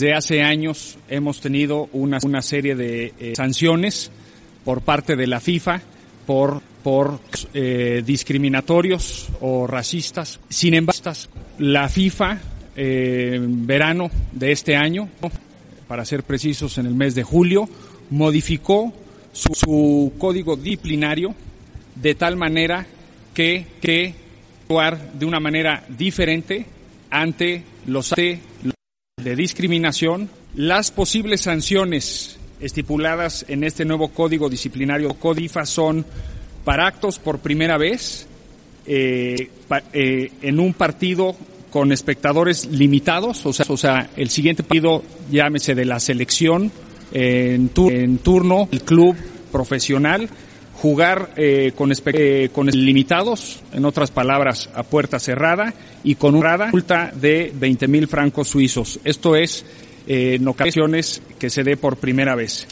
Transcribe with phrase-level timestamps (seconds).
[0.00, 4.10] Desde hace años hemos tenido una, una serie de eh, sanciones
[4.64, 5.82] por parte de la FIFA
[6.24, 7.20] por, por
[7.52, 10.40] eh, discriminatorios o racistas.
[10.48, 11.12] Sin embargo,
[11.58, 12.38] la FIFA,
[12.76, 15.06] eh, en verano de este año,
[15.86, 17.68] para ser precisos en el mes de julio,
[18.08, 18.94] modificó
[19.34, 21.34] su, código disciplinario
[21.94, 22.86] de tal manera
[23.34, 24.14] que, que
[24.62, 26.64] actuar de una manera diferente
[27.10, 28.14] ante los
[29.22, 36.04] de discriminación, las posibles sanciones estipuladas en este nuevo código disciplinario CODIFA son
[36.64, 38.26] para actos por primera vez
[38.86, 39.50] eh,
[39.92, 41.36] eh, en un partido
[41.70, 46.72] con espectadores limitados, o sea, o sea, el siguiente partido llámese de la selección
[47.12, 49.16] eh, en, en turno, el club
[49.52, 50.28] profesional,
[50.80, 56.70] jugar eh, con, eh, con limitados, en otras palabras, a puerta cerrada y con una
[56.72, 58.98] multa de 20 mil francos suizos.
[59.04, 59.64] Esto es
[60.06, 62.66] eh, en ocasiones que se dé por primera vez.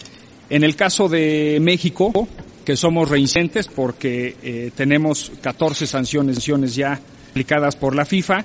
[0.50, 2.26] En el caso de México,
[2.64, 8.44] que somos reincidentes porque eh, tenemos 14 sanciones, ya aplicadas por la FIFA,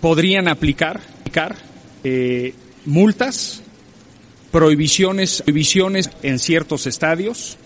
[0.00, 1.56] podrían aplicar, aplicar
[2.04, 2.54] eh,
[2.84, 3.62] multas,
[4.52, 7.58] prohibiciones, prohibiciones en ciertos estadios,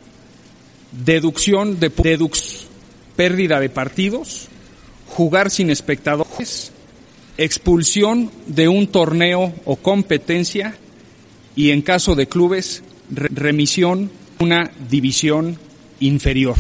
[0.93, 2.67] deducción de deducción,
[3.17, 4.49] pérdida de partidos,
[5.07, 6.73] jugar sin espectadores,
[7.37, 10.77] expulsión de un torneo o competencia
[11.55, 15.59] y en caso de clubes, re remisión una división
[16.01, 16.57] inferior.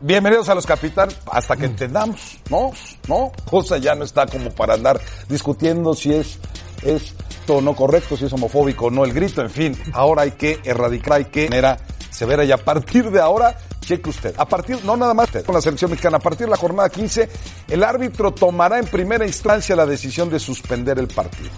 [0.00, 2.70] Bienvenidos a los capitanes, hasta que entendamos, ¿no?
[3.08, 3.32] ¿No?
[3.48, 6.38] Cosa ya no está como para andar discutiendo si es,
[6.82, 7.14] es
[7.54, 10.60] o no correcto, si es homofóbico o no el grito, en fin, ahora hay que
[10.64, 11.78] erradicar, hay que manera
[12.10, 15.60] severa y a partir de ahora, cheque usted, a partir, no nada más con la
[15.60, 17.28] selección mexicana, a partir de la jornada 15,
[17.68, 21.50] el árbitro tomará en primera instancia la decisión de suspender el partido.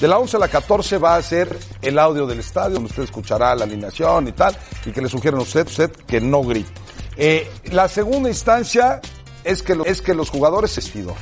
[0.00, 3.02] De la 11 a la 14 va a ser el audio del estadio, donde usted
[3.02, 6.70] escuchará la alineación y tal, y que le sugieren a usted, usted que no grite.
[7.16, 9.00] Eh, la segunda instancia
[9.44, 11.14] es que, es que los jugadores vestido.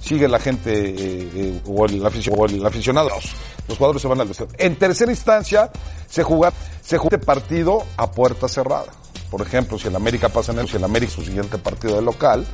[0.00, 3.10] Sigue la gente eh, eh, o, el o, el aficionado.
[3.68, 4.50] Los jugadores se van al vestidor.
[4.58, 5.70] En tercera instancia
[6.08, 6.52] se juega
[6.82, 8.92] se juega este partido a puerta cerrada.
[9.30, 12.02] Por ejemplo, si el América pasa en el, si el América su siguiente partido de
[12.02, 12.44] local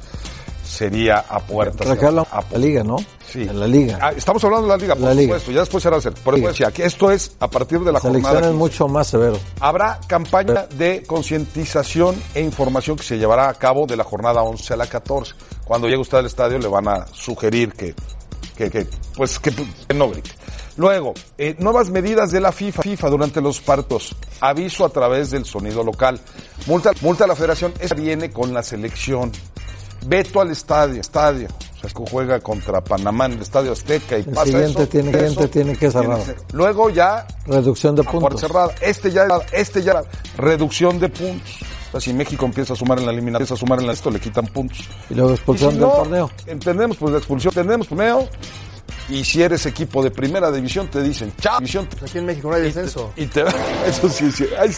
[0.67, 2.27] sería a puerta cerrada.
[2.31, 2.97] A la liga, ¿no?
[3.31, 3.43] Sí.
[3.43, 3.99] En la liga.
[4.01, 5.51] Ah, estamos hablando de la liga, por la supuesto.
[5.51, 5.55] liga.
[5.59, 6.15] Ya después será hacer.
[6.15, 8.29] Por eso decía que esto es a partir de la, la jornada.
[8.29, 9.39] Selección es mucho más severo.
[9.61, 14.75] Habrá campaña de concientización e información que se llevará a cabo de la jornada 11
[14.75, 15.35] a la 14.
[15.65, 17.95] Cuando llegue usted al estadio le van a sugerir que,
[18.57, 20.31] que, que pues que, que no grite.
[20.77, 24.15] Luego, eh, nuevas medidas de la FIFA, FIFA durante los partos.
[24.41, 26.21] Aviso a través del sonido local.
[26.67, 27.73] Multa, multa a la federación.
[27.81, 29.33] Esa viene con la selección.
[30.07, 31.49] Veto al estadio, estadio.
[31.49, 34.89] O sea, que juega contra Panamá en el Estadio Azteca y El pasa siguiente eso.
[34.89, 36.19] tiene, eso siguiente tiene que cerrar.
[36.23, 36.41] tiene.
[36.53, 38.41] Luego ya Reducción de a puerta puntos.
[38.41, 38.75] cerrada.
[38.81, 40.03] Este ya, este ya,
[40.37, 41.51] reducción de puntos.
[41.89, 43.93] O sea, si México empieza a sumar en la eliminación, empieza a sumar en la
[43.93, 44.89] esto, le quitan puntos.
[45.11, 46.31] Y luego expulsión Y si del no, torneo.
[46.47, 48.29] Entendemos pues la expulsión, entendemos torneo.
[49.09, 51.89] Y si eres equipo de primera división, te dicen, chao, división.
[52.03, 53.13] Aquí en México no hay descenso.
[53.17, 53.43] Y te
[53.87, 54.47] eso sí, sí.
[54.59, 54.75] Ay,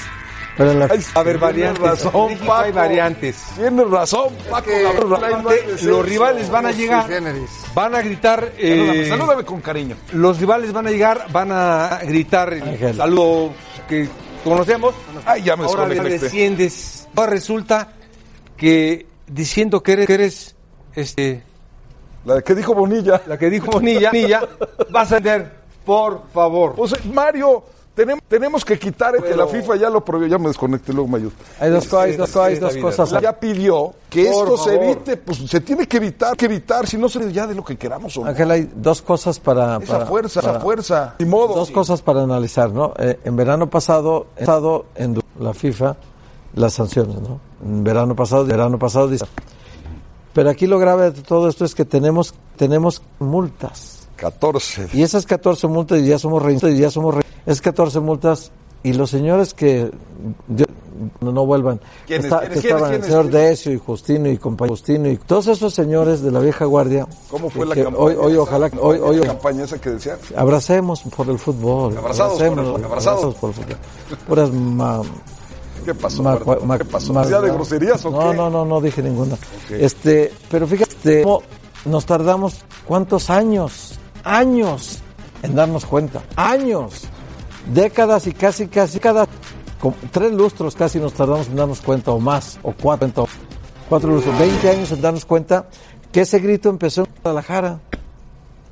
[0.59, 1.83] Pero en la, ay, A ver, variantes.
[1.83, 2.87] razón, México hay Paco.
[2.87, 3.37] variantes.
[3.57, 4.67] Tienes razón, Paco.
[4.67, 5.87] que hay descenso.
[5.91, 7.09] los rivales van a llegar,
[7.75, 9.97] van a gritar, eh, salúdame con cariño.
[10.13, 12.97] los rivales van a llegar, van a gritar el Ángel.
[12.97, 13.53] saludo
[13.89, 14.09] que
[14.45, 14.95] conocemos.
[15.25, 17.07] Ay, ya me Ahora desciendes.
[17.15, 17.89] Ahora resulta
[18.57, 20.57] que diciendo que eres, que eres
[20.95, 21.43] este,
[22.25, 23.23] La que dijo Bonilla.
[23.27, 24.41] la que dijo Bonilla, Bonilla,
[24.91, 25.53] vas a entender,
[25.85, 26.75] por favor.
[26.75, 27.63] Pues Mario,
[27.99, 31.09] tenemos, tenemos que quitar que Pero- la FIFA ya lo prohibió, ya me desconecté, luego
[31.09, 31.33] me ayuda.
[31.61, 33.13] hay dos, co- hay dos, co- hay sí, dos David, cosas.
[33.13, 36.87] La ya pidió que Por esto se evite, pues se tiene que evitar, que evitar,
[36.87, 38.31] si no se ya de lo que queramos o no.
[38.31, 39.77] Ángel, hay dos cosas para...
[39.79, 41.15] Esa para- fuerza, esa fuerza.
[41.19, 41.55] Ni modo.
[41.55, 42.95] Dos cosas para analizar, ¿no?
[42.99, 45.97] Eh, en verano pasado, he estado en la FIFA
[46.55, 47.41] las sanciones, ¿no?
[47.65, 49.27] En verano pasado, verano pasado dice.
[50.33, 54.09] Pero aquí lo grave de todo esto es que tenemos, tenemos multas.
[54.17, 54.89] 14.
[54.93, 58.53] Y esas 14 multas y ya somos rey, y ya somos rey, esas 14 multas
[58.83, 59.91] y los señores que
[61.21, 63.31] no, no vuelvan, ¿Quiénes, está- quiénes, que estaban quiénes, el señor?
[63.31, 67.07] Decio y Justino y compañía Justino y todos esos señores de la vieja guardia.
[67.31, 68.05] ¿Cómo fue que- la que campaña?
[68.05, 68.41] Hoy, hoy esa?
[68.43, 70.19] ojalá, hoy, hoy, la campaña esa que decían.
[70.37, 71.97] abracemos por el fútbol.
[71.97, 73.35] Abrazados por el- abrazados.
[73.37, 73.77] por el fútbol.
[74.27, 75.03] Puras ma-
[75.85, 76.23] ¿Qué pasó?
[76.23, 77.13] ma- ma- ¿Qué pasó?
[77.13, 78.37] ma- ¿Ya de groserías o no, qué?
[78.37, 79.37] No, no, no dije ninguna.
[79.71, 81.43] Este, pero fíjate, cómo
[81.85, 82.57] nos tardamos
[82.87, 84.99] cuántos años, años
[85.43, 87.05] en darnos cuenta, años,
[87.73, 89.27] décadas y casi, casi cada
[90.11, 93.27] tres lustros casi nos tardamos en darnos cuenta o más o cuatro,
[93.89, 95.67] cuatro lustros, 20 años en darnos cuenta
[96.11, 97.81] que ese grito empezó en Guadalajara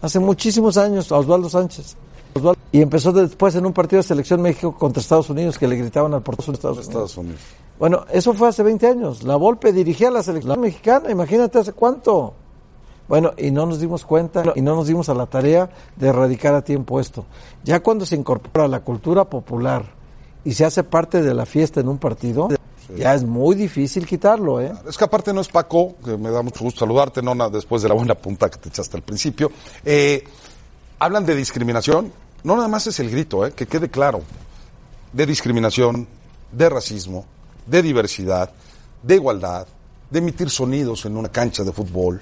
[0.03, 1.97] hace muchísimos años a Osvaldo Sánchez.
[2.35, 5.77] Osvaldo- y empezó después en un partido de selección México contra Estados Unidos que le
[5.77, 6.89] gritaban al portero de Estados Unidos.
[6.89, 7.41] Estados Unidos.
[7.79, 9.23] Bueno, eso fue hace 20 años.
[9.23, 12.35] La Volpe dirigía la selección mexicana, imagínate hace cuánto.
[13.09, 16.55] Bueno, y no nos dimos cuenta y no nos dimos a la tarea de erradicar
[16.55, 17.25] a tiempo esto.
[17.65, 19.85] Ya cuando se incorpora a la cultura popular
[20.45, 22.49] y se hace parte de la fiesta en un partido,
[22.97, 24.73] ya es muy difícil quitarlo, ¿eh?
[24.89, 27.89] Es que aparte no es Paco, que me da mucho gusto saludarte, Nona, después de
[27.89, 29.51] la buena punta que te echaste al principio.
[29.85, 30.25] Eh,
[30.99, 32.13] hablan de discriminación,
[32.45, 34.23] no nada más es el grito, eh, que quede claro.
[35.13, 36.07] De discriminación,
[36.53, 37.25] de racismo,
[37.67, 38.51] de diversidad,
[39.03, 39.67] de igualdad,
[40.11, 42.21] de emitir sonidos en una cancha de fútbol.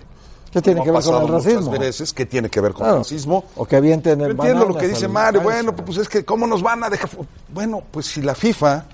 [0.54, 1.70] ¿Qué tiene que ver con el muchas racismo?
[1.78, 2.94] veces, ¿qué tiene que ver con Claro.
[2.94, 3.44] el racismo?
[3.56, 5.42] O que avienten el entiendo lo que dice Mario.
[5.42, 7.10] Bueno, pues es que, ¿cómo nos van a dejar?
[7.52, 8.86] Bueno, pues si la FIFA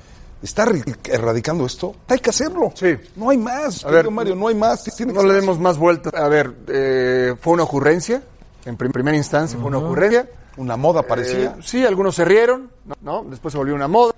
[0.43, 0.67] está
[1.05, 2.73] erradicando esto, hay que hacerlo.
[2.75, 2.97] Sí.
[3.15, 3.85] No hay más.
[3.85, 4.85] A ver, Mario, no hay más.
[4.85, 6.13] Tiene que No le demos más vueltas.
[6.15, 8.23] A ver, eh, fue una ocurrencia.
[8.65, 10.29] En prim- primera instancia fue una ocurrencia.
[10.57, 11.57] Una moda parecía.
[11.59, 12.95] Eh, sí, algunos se rieron, ¿no?
[13.03, 13.25] ¿no?
[13.31, 14.13] Después se volvió una moda.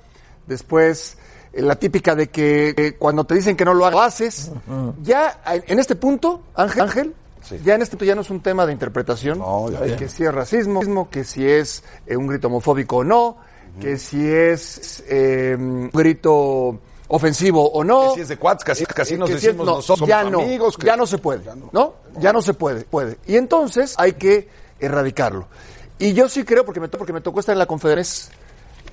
[0.47, 1.17] Después,
[1.53, 4.51] eh, la típica de que eh, cuando te dicen que no lo hagas, lo haces.
[5.03, 7.15] Ya en en este punto, Ángel, Ángel
[7.65, 9.39] ya en este ya no es un tema de interpretación.
[9.39, 9.97] No, ya, ya.
[9.97, 13.37] Que si es racismo, que si es eh, un grito homofóbico o no,
[13.81, 16.79] que si es eh, un grito
[17.09, 18.09] ofensivo o no.
[18.11, 20.19] Que si es de casi, casi Eh, nos que si es- decimos no, nosotros ya
[20.23, 20.77] somos no, amigos.
[20.79, 21.43] que- ya no se puede,
[21.73, 21.95] ¿no?
[22.19, 23.19] Ya no se puede, puede.
[23.27, 24.49] Y entonces hay que
[24.81, 25.47] erradicarlo.
[25.99, 28.33] Y yo sí creo, porque me, porque me tocó estar en la conferencia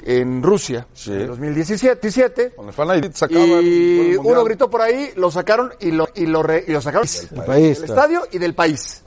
[0.04, 1.12] en Rusia, Sí.
[1.12, 5.74] en 2017, 17, Con el fan ID sacaban y uno gritó por ahí, lo sacaron
[5.80, 7.08] y lo, y lo, re- y lo sacaron
[7.46, 8.02] país, del claro.
[8.02, 9.02] estadio y del país.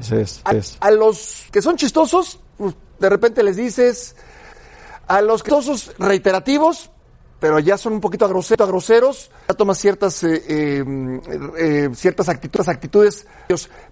[0.00, 0.76] Sí, es, A, es.
[0.80, 2.40] a los que son chistosos,
[2.98, 4.16] de repente les dices,
[5.06, 6.90] a los que chistosos reiterativos,
[7.40, 11.20] pero ya son un poquito groseros, groseros ya tomas ciertas, eh, eh,
[11.58, 13.26] eh, ciertas actitudes, actitudes,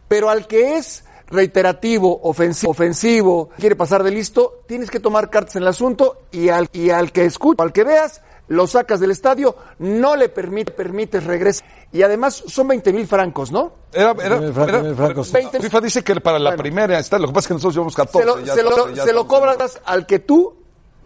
[0.08, 5.56] pero al que es reiterativo, ofensivo, ofensivo, quiere pasar de listo, tienes que tomar cartas
[5.56, 9.10] en el asunto y al, y al que escucha, al que veas, lo sacas del
[9.10, 11.66] estadio, no le permite, permites regresar.
[11.92, 13.72] Y además son 20 mil francos, ¿no?
[13.92, 15.32] Era, era, Mil francos, era- francos.
[15.32, 16.62] la FIFA dice que para la Bueno.
[16.62, 18.18] primera está, lo que pasa es que nosotros llevamos 14.
[18.18, 20.54] se lo, ya se lo- ya se cobras al que tú,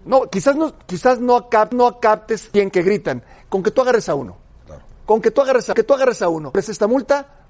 [0.04, 4.08] no, quizás no, quizás no, acap- no captes bien que gritan, con que tú agarres
[4.08, 4.36] a uno.
[5.04, 6.50] Con que tú agarres a, que tú agarres a uno.
[6.52, 7.45] ¿Ves esta multa?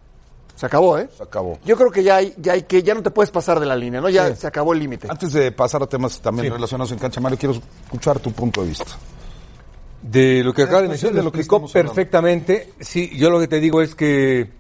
[0.57, 1.09] Se acabó, ¿eh?
[1.15, 1.59] Se acabó.
[1.65, 3.77] Yo creo que ya hay, ya hay que, ya no te puedes pasar de la
[3.77, 4.09] línea, ¿no?
[4.09, 5.07] Ya se acabó el límite.
[5.09, 7.55] Antes de pasar a temas también relacionados en cancha, Mario, quiero
[7.85, 8.87] escuchar tu punto de vista.
[10.01, 12.73] De lo que acaba de mencionar, de lo que explicó perfectamente.
[12.81, 14.51] Sí, yo lo que te digo es que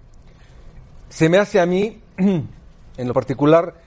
[1.09, 3.81] se me hace a mí, en lo particular,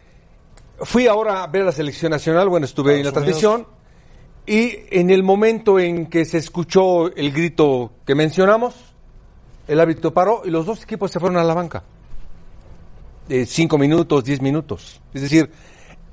[0.80, 3.68] fui ahora a ver la selección nacional, bueno, estuve en la transmisión,
[4.48, 8.74] y en el momento en que se escuchó el grito que mencionamos,
[9.68, 11.84] el árbitro paró y los dos equipos se fueron a la banca.
[13.30, 15.02] De cinco minutos, diez minutos.
[15.14, 15.52] Es decir,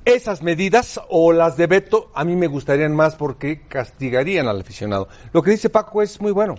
[0.05, 5.09] esas medidas o las de Beto a mí me gustarían más porque castigarían al aficionado.
[5.33, 6.55] Lo que dice Paco es muy bueno,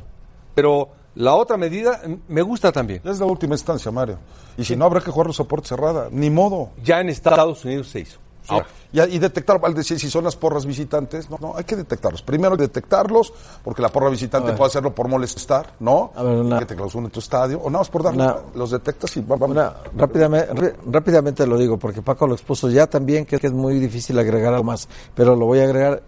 [0.54, 3.00] pero la otra medida mm, me gusta también.
[3.04, 4.18] Es la última instancia, Mario.
[4.56, 6.08] Y si no, habrá que jugar los puerta cerrada.
[6.10, 6.70] Ni modo.
[6.82, 8.18] Ya en Estados Unidos se hizo.
[8.46, 11.76] Ahora, y, y detectar, al decir si son las porras visitantes, no, no, hay que
[11.76, 12.22] detectarlos.
[12.22, 16.12] Primero hay que detectarlos, porque la porra visitante puede hacerlo por molestar, ¿no?
[16.16, 18.70] A ver, una- que te clausuren tu estadio, o nada más por darle, Una- los
[18.70, 19.50] detectas y va- vamos.
[19.50, 23.78] Una- rápidamente, rá- rápidamente lo digo, porque Paco lo expuso ya también, que es muy
[23.78, 26.02] difícil agregar algo más, pero lo voy a agregar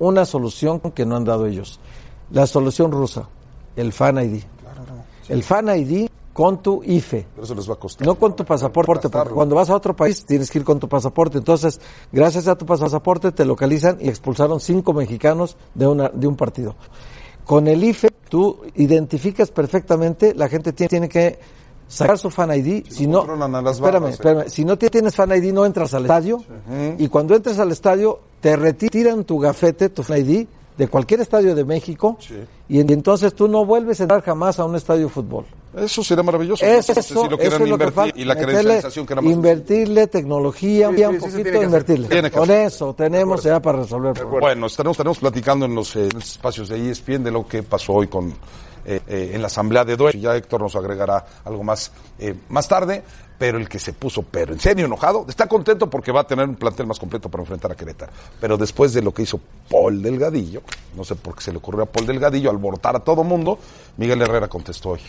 [0.00, 1.78] una solución que no han dado ellos.
[2.32, 3.28] La solución rusa,
[3.76, 4.42] el Fan ID.
[5.28, 7.26] El Fan ID con tu IFE.
[7.34, 8.06] Pero eso les va a costar.
[8.06, 10.88] No con tu pasaporte, porque cuando vas a otro país tienes que ir con tu
[10.88, 11.38] pasaporte.
[11.38, 11.80] Entonces,
[12.12, 16.74] gracias a tu pasaporte te localizan y expulsaron cinco mexicanos de, una, de un partido.
[17.46, 21.38] Con el IFE tú identificas perfectamente, la gente tiene, tiene que
[21.86, 22.84] sacar su fan ID.
[22.88, 24.12] Si no, a las espérame, barras, eh.
[24.14, 26.42] espérame, si no tienes fan ID no entras al estadio
[26.98, 31.54] y cuando entres al estadio te retiran tu gafete, tu fan ID de cualquier estadio
[31.54, 32.16] de México
[32.68, 35.44] y en- entonces tú no vuelves a entrar jamás a un estadio de fútbol.
[35.76, 36.64] Eso sería maravilloso.
[36.64, 38.18] Eso, No sé si lo eso quieran es lo que invertir falta.
[38.20, 39.32] y la credencialización que era más.
[39.32, 41.64] Invertirle tecnología, Sí, sí, un sí, poquito tiene que hacer.
[41.66, 42.08] invertirle.
[42.08, 42.66] Tiene que Con hacer.
[42.66, 44.40] eso tenemos ya para resolver el problema.
[44.40, 47.62] Bueno, estaremos, estaremos platicando en los, eh, en los espacios de ESPN de lo que
[47.62, 48.30] pasó hoy con
[48.86, 50.20] eh, eh, en la asamblea de dueños.
[50.22, 53.02] Ya Héctor nos agregará algo más eh, más tarde,
[53.38, 56.46] pero el que se puso, pero en serio enojado, está contento porque va a tener
[56.46, 58.12] un plantel más completo para enfrentar a Querétaro.
[58.40, 59.40] Pero después de lo que hizo
[59.70, 60.60] Paul Delgadillo,
[60.96, 63.58] no sé por qué se le ocurrió a Paul Delgadillo alborotar a todo mundo,
[63.96, 65.00] Miguel Herrera contestó hoy.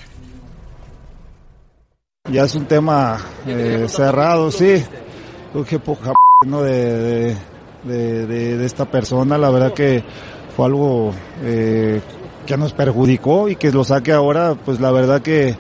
[2.32, 4.84] Ya es un tema eh, cerrado, sí.
[5.52, 6.12] Creo que poca
[6.46, 6.64] ¿no?
[6.64, 7.36] de,
[7.84, 10.04] de, esta persona, la verdad que
[10.56, 11.14] fue algo
[11.44, 12.02] eh,
[12.48, 15.56] que nos perjudicó y que lo saque ahora, pues la verdad que,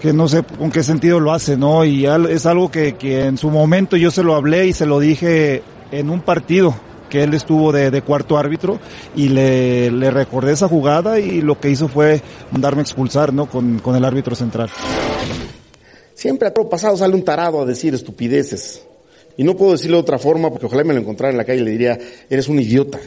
[0.00, 1.84] que no sé con qué sentido lo hace, ¿no?
[1.84, 5.00] Y es algo que, que en su momento yo se lo hablé y se lo
[5.00, 6.74] dije en un partido
[7.10, 8.78] que él estuvo de, de cuarto árbitro
[9.16, 13.46] y le, le recordé esa jugada y lo que hizo fue mandarme a expulsar, ¿no?
[13.46, 14.70] Con, con el árbitro central.
[16.24, 18.80] Siempre a todo pasado sale un tarado a decir estupideces.
[19.36, 21.60] Y no puedo decirlo de otra forma porque ojalá me lo encontrara en la calle
[21.60, 21.98] y le diría,
[22.30, 22.98] eres un idiota.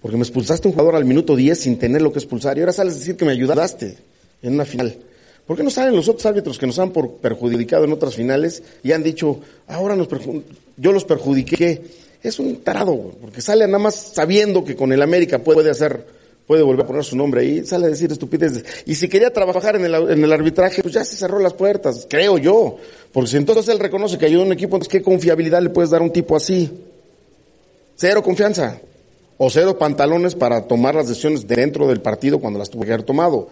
[0.00, 2.72] Porque me expulsaste un jugador al minuto 10 sin tener lo que expulsar y ahora
[2.72, 3.96] sales a decir que me ayudaste
[4.42, 4.96] en una final.
[5.44, 8.92] ¿Por qué no salen los otros árbitros que nos han perjudicado en otras finales y
[8.92, 10.06] han dicho, ahora nos
[10.76, 11.82] yo los perjudiqué?
[12.22, 16.06] Es un tarado, porque sale nada más sabiendo que con el América puede hacer,
[16.46, 18.64] puede volver a poner su nombre ahí, sale a decir estupideces.
[18.86, 22.06] Y si quería trabajar en el, en el arbitraje, pues ya se cerró las puertas,
[22.08, 22.76] creo yo.
[23.12, 26.00] Porque si entonces él reconoce que a un equipo, entonces ¿qué confiabilidad le puedes dar
[26.00, 26.70] a un tipo así?
[27.96, 28.78] Cero confianza.
[29.38, 33.04] O cero pantalones para tomar las decisiones dentro del partido cuando las tuvo que haber
[33.04, 33.50] tomado.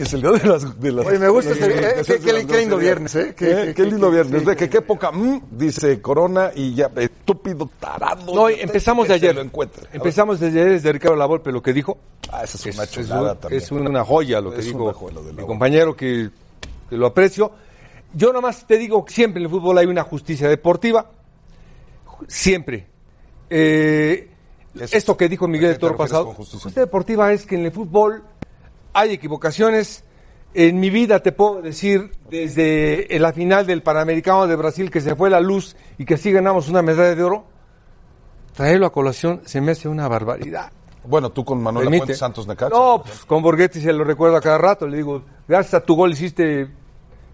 [0.00, 0.80] Que es el día de las...
[0.80, 2.78] De las Oye, me gusta este- de las- eh, qué- qué- de las qué lindo
[2.78, 3.34] viernes, ¿eh?
[3.36, 4.44] Qué- Qué, qué- qué lindo qué- viernes.
[4.46, 5.10] Ve que qué poca...
[5.12, 6.90] mm, dice Corona y ya...
[6.96, 8.34] Estúpido tarado.
[8.34, 9.34] No, empezamos de ayer.
[9.34, 9.88] lo encuentre.
[9.92, 11.98] Empezamos desde ayer, desde Ricardo Lavolpe, lo que dijo.
[12.32, 13.62] Ah, esa es Es, una es chulada un- también.
[13.62, 16.30] es una joya lo que Es dijo de mi compañero, que,
[16.88, 17.52] que lo aprecio.
[18.14, 21.10] Yo nada más te digo que siempre en el fútbol hay una justicia deportiva.
[22.26, 22.86] Siempre.
[23.50, 24.30] Eh,
[24.74, 26.24] Eso esto que dijo ¿a Miguel qué el te Toro pasado.
[26.32, 28.22] Justicia deportiva es que en el fútbol
[28.92, 30.04] hay equivocaciones.
[30.52, 35.14] En mi vida te puedo decir, desde la final del Panamericano de Brasil, que se
[35.14, 37.44] fue la luz y que así ganamos una medalla de oro,
[38.52, 40.72] traerlo a colación se me hace una barbaridad.
[41.04, 41.88] Bueno, tú con Manuel.
[41.88, 42.76] Fuentes Santos Necaxa.
[42.76, 44.86] No, pues, con Borghetti se lo recuerdo a cada rato.
[44.86, 46.68] Le digo, gracias a tu gol hiciste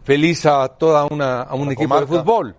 [0.04, 2.56] feliz a toda una, a un equipo de fútbol.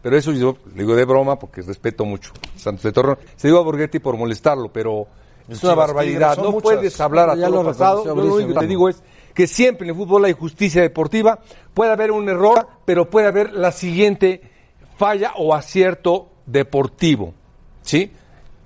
[0.00, 3.18] Pero eso yo le digo de broma porque respeto mucho a Santos de Torreón.
[3.36, 5.06] Se digo a Borghetti por molestarlo, pero
[5.48, 6.36] es una barbaridad.
[6.36, 6.62] No muchas.
[6.62, 8.04] puedes hablar a Ya todo lo pasado.
[8.04, 9.02] Yo lo único que te digo es
[9.34, 11.38] que siempre en el fútbol hay justicia deportiva.
[11.74, 14.42] Puede haber un error, pero puede haber la siguiente
[14.96, 17.34] falla o acierto deportivo.
[17.82, 18.10] ¿Sí?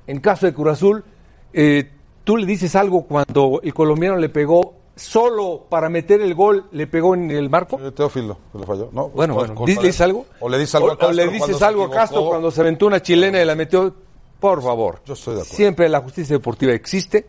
[0.06, 1.04] En caso de Cruz Azul,
[1.52, 1.90] eh,
[2.24, 6.86] tú le dices algo cuando el colombiano le pegó solo para meter el gol, le
[6.86, 7.78] pegó en el marco.
[7.80, 8.88] Eh, Teófilo, que le falló.
[8.92, 10.26] No, Bueno, pues, bueno, ¿le dices algo?
[10.40, 12.60] O le dices algo O- a Castro o le dices algo a Castro cuando se
[12.60, 13.94] aventó una chilena y la metió.
[14.42, 15.00] Por favor.
[15.06, 15.56] Yo estoy de acuerdo.
[15.56, 17.26] Siempre la justicia deportiva existe.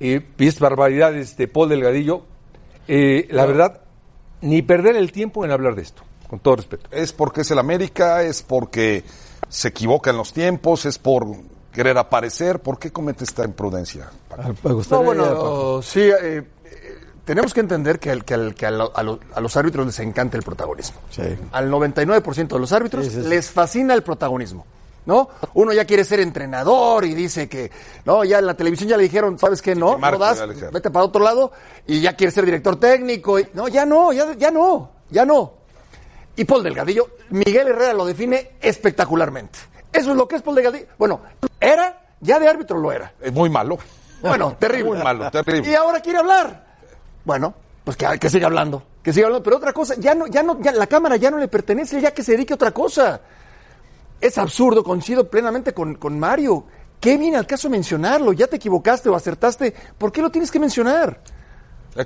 [0.00, 2.22] Eh, y es barbaridades de Paul Delgadillo.
[2.88, 3.80] Eh, la verdad,
[4.40, 6.88] ni perder el tiempo en hablar de esto, con todo respeto.
[6.90, 9.04] Es porque es el América, es porque
[9.48, 11.26] se equivoca en los tiempos, es por
[11.72, 12.60] querer aparecer.
[12.60, 14.10] ¿Por qué comete esta imprudencia?
[14.30, 16.44] Ah, Me No, bueno, sí, eh, eh,
[17.24, 21.00] tenemos que entender que, a, lo- a lo- a los árbitros les encanta el protagonismo.
[21.10, 21.22] Sí.
[21.52, 23.28] Al 99% de los árbitros Sí, sí, sí.
[23.28, 24.66] les fascina el protagonismo.
[25.06, 25.28] ¿No?
[25.54, 27.70] Uno ya quiere ser entrenador y dice que,
[28.06, 29.74] no, ya en la televisión ya le dijeron, ¿sabes qué?
[29.74, 30.42] No, no das,
[30.72, 31.52] vete para otro lado
[31.86, 33.38] y ya quiere ser director técnico.
[33.38, 35.52] Y, no, ya no, ya, ya no, ya no.
[36.36, 39.58] Y Paul Delgadillo, Miguel Herrera lo define espectacularmente.
[39.92, 40.86] Eso es lo que es Paul Delgadillo.
[40.98, 41.20] Bueno,
[41.60, 43.12] era, ya de árbitro lo era.
[43.20, 43.78] Es muy malo.
[44.22, 44.94] Bueno, terrible.
[44.94, 45.70] Muy malo, terrible.
[45.70, 46.64] Y ahora quiere hablar.
[47.24, 48.82] Bueno, pues que, que siga hablando.
[49.02, 49.44] Que siga hablando.
[49.44, 52.12] Pero otra cosa, ya no, ya no, ya la cámara ya no le pertenece, ya
[52.12, 53.20] que se dedique a otra cosa.
[54.20, 56.64] Es absurdo, coincido plenamente con, con Mario.
[57.00, 58.32] ¿Qué viene al caso mencionarlo?
[58.32, 59.74] Ya te equivocaste o acertaste.
[59.98, 61.20] ¿Por qué lo tienes que mencionar?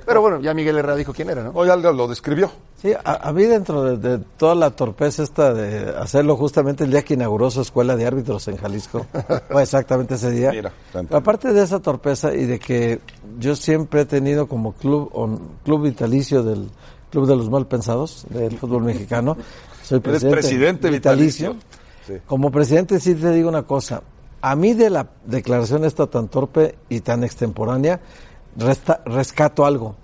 [0.05, 1.65] Pero bueno, ya Miguel Herrera dijo quién era, ¿no?
[1.65, 2.51] Ya lo describió.
[2.79, 6.91] Sí, a, a mí dentro de, de toda la torpeza esta de hacerlo justamente el
[6.91, 9.07] día que inauguró su escuela de árbitros en Jalisco,
[9.49, 10.51] fue exactamente ese día.
[10.51, 11.17] Mira, tanto.
[11.17, 12.99] Aparte de esa torpeza y de que
[13.39, 16.69] yo siempre he tenido como club, on- club vitalicio del
[17.09, 19.35] Club de los Mal Pensados del fútbol mexicano,
[19.83, 21.55] soy Eres presidente, presidente vitalicio.
[22.15, 22.21] Sí.
[22.27, 24.01] Como presidente sí te digo una cosa,
[24.41, 27.99] a mí de la declaración esta tan torpe y tan extemporánea,
[28.57, 29.95] resta- rescato algo.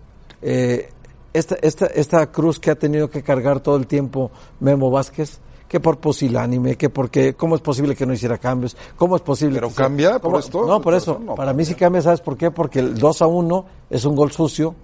[0.41, 0.89] Eh,
[1.33, 5.79] esta, esta, esta cruz que ha tenido que cargar todo el tiempo Memo Vázquez, que
[5.79, 8.77] por pusilánime, que porque, ¿cómo es posible que no hiciera cambios?
[8.95, 10.59] ¿Cómo es posible ¿Pero que cambia por esto?
[10.61, 11.19] No, por Por eso.
[11.21, 12.51] no Para mí sí cambia, ¿sabes por qué?
[12.51, 14.75] Porque el 2 a 1 es un gol sucio.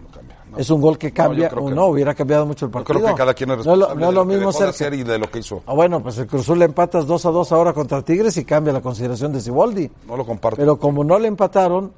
[0.57, 1.85] Es un gol que cambia, que no, no.
[1.87, 2.99] hubiera cambiado mucho el Yo partido.
[2.99, 4.93] creo que cada quien es No responsable lo, no de lo que mismo ser hacer
[4.93, 5.63] y de lo que hizo.
[5.65, 8.45] Ah, bueno, pues el Cruz Azul le empatas 2 a 2 ahora contra Tigres y
[8.45, 9.89] cambia la consideración de Siboldi.
[10.07, 10.57] No lo comparto.
[10.57, 11.91] Pero como no le empataron,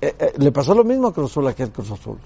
[0.00, 2.18] eh, eh, le pasó lo mismo a Cruz Azul aquí al Cruz Azul.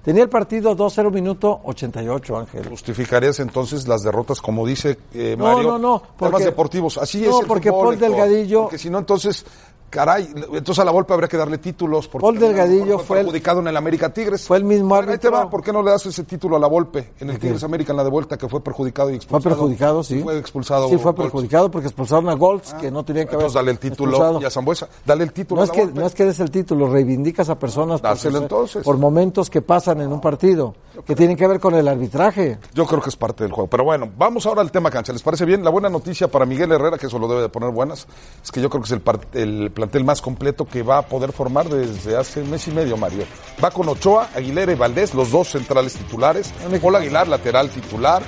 [0.00, 2.68] Tenía el partido 2-0 minuto 88, Ángel.
[2.68, 5.72] ¿Justificarías entonces las derrotas, como dice eh, No, Mario?
[5.72, 6.96] no, no, Temas porque- deportivos.
[6.96, 8.12] Así no, es el porque fútbol, Paul.
[8.12, 9.44] Delgadillo- Porque si no, entonces,
[9.90, 12.08] caray, entonces a la Volpe habría que darle títulos.
[12.08, 14.46] Porque Paul a Delgadillo fue perjudicado en el América Tigres.
[14.46, 15.32] fue el mismo Bueno, Ahí te árbitro.
[15.32, 17.92] va, ¿por qué no le das ese título a la Volpe en el Tigres América
[17.92, 19.54] en la de vuelta que fue perjudicado y Fue expulsado?
[19.56, 20.20] perjudicado, sí.
[20.22, 20.88] Fue expulsado.
[20.88, 21.22] Sí, fue Golds.
[21.22, 24.40] perjudicado porque expulsaron a Golds, que no tenían que haber Entonces dale el título expulsado.
[24.40, 24.88] y a Zambuesa.
[25.04, 26.00] Dale el título No a es, la que, Volpe.
[26.00, 28.84] no es que des el título, reivindicas a personas por, Dáselo sus- entonces.
[28.84, 30.74] por momentos que pasan en un partido,
[31.06, 32.58] que tienen que ver con el arbitraje.
[32.74, 33.68] Yo creo que es parte del juego.
[33.68, 35.12] Pero bueno, vamos ahora al tema cancha.
[35.12, 35.62] ¿Les parece bien?
[35.64, 38.06] La buena noticia para Miguel Herrera, que eso lo debe de poner buenas,
[38.42, 39.00] es que yo creo que es
[39.34, 42.96] el, el plantel más completo que va a poder formar desde hace mes y medio,
[42.96, 43.22] Mario.
[43.62, 46.52] Va con Ochoa, Aguilera y Valdés, los dos centrales titulares.
[46.82, 48.20] Paul Aguilar, lateral titular.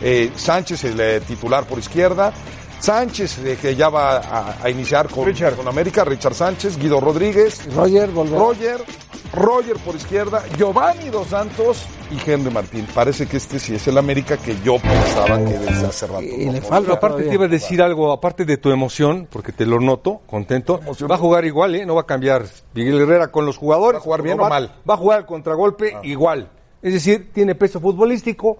[0.00, 2.32] eh, Sánchez, el eh, titular por izquierda.
[2.80, 6.04] Sánchez, eh, que ya va a, a iniciar con, con América.
[6.04, 7.60] Richard Sánchez, Guido Rodríguez.
[7.74, 8.10] Roger.
[8.14, 8.82] Roger,
[9.34, 12.86] Roger por izquierda, Giovanni Dos Santos y Henry Martín.
[12.94, 16.22] Parece que este sí es el América que yo pensaba que desde hace rato.
[16.22, 17.28] Y no le falta aparte todavía.
[17.30, 20.80] te iba a decir algo, aparte de tu emoción, porque te lo noto, contento.
[21.10, 21.84] Va a jugar igual, ¿eh?
[21.84, 23.96] No va a cambiar Miguel Herrera con los jugadores.
[23.96, 24.74] ¿Va a jugar bien o mal?
[24.88, 26.50] Va a jugar al contragolpe igual.
[26.82, 28.58] Es decir, tiene peso futbolístico,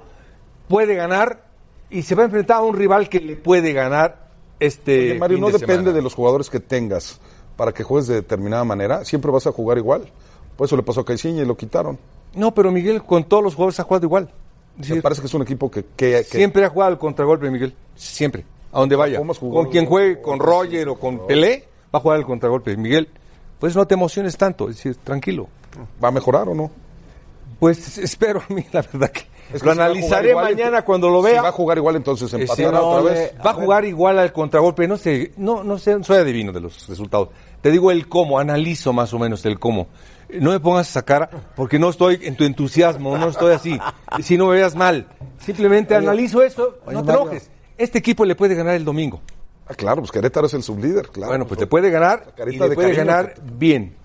[0.66, 1.44] puede ganar
[1.90, 4.28] y se va a enfrentar a un rival que le puede ganar
[4.58, 5.92] este Oye, Mario, fin no de depende semana.
[5.96, 7.20] de los jugadores que tengas
[7.56, 9.04] para que juegues de determinada manera.
[9.04, 10.10] Siempre vas a jugar igual.
[10.56, 11.98] Por eso le pasó a Caixinha y lo quitaron.
[12.34, 14.30] No, pero Miguel con todos los jugadores ha jugado igual.
[14.76, 15.84] Me parece que es un equipo que...
[15.96, 17.74] que- que- Siempre ha jugado al contragolpe, Miguel.
[17.94, 18.44] Siempre.
[18.72, 19.20] A donde vaya.
[19.38, 22.76] Con quien juegue, con Roger o con Pelé, va a jugar al contragolpe.
[22.76, 23.08] Miguel,
[23.60, 24.68] pues no te emociones tanto.
[24.68, 25.46] Es decir, tranquilo.
[26.02, 26.70] ¿Va a mejorar o no?
[27.60, 29.20] Pues espero a mí, la verdad que,
[29.52, 31.42] Es que lo si analizaré igual, mañana cuando lo Si vea.
[31.42, 33.32] va a jugar igual, entonces Eh, empatará no, otra vez.
[33.46, 34.88] va a jugar igual al contragolpe.
[34.88, 37.28] No sé, no, no sé, soy adivino de los resultados.
[37.60, 39.86] Te digo el cómo, analizo más o menos el cómo.
[40.40, 43.78] No me pongas esa cara porque no estoy en tu entusiasmo, no estoy así.
[44.22, 45.06] Si no me veas mal,
[45.38, 47.50] simplemente analizo eso, oye, no te enojes.
[47.76, 49.20] Este equipo le puede ganar el domingo.
[49.66, 51.30] Ah, claro, pues Querétaro es el sublíder, claro.
[51.30, 53.96] bueno, pues te puede ganar y de puede cariño ganar bien.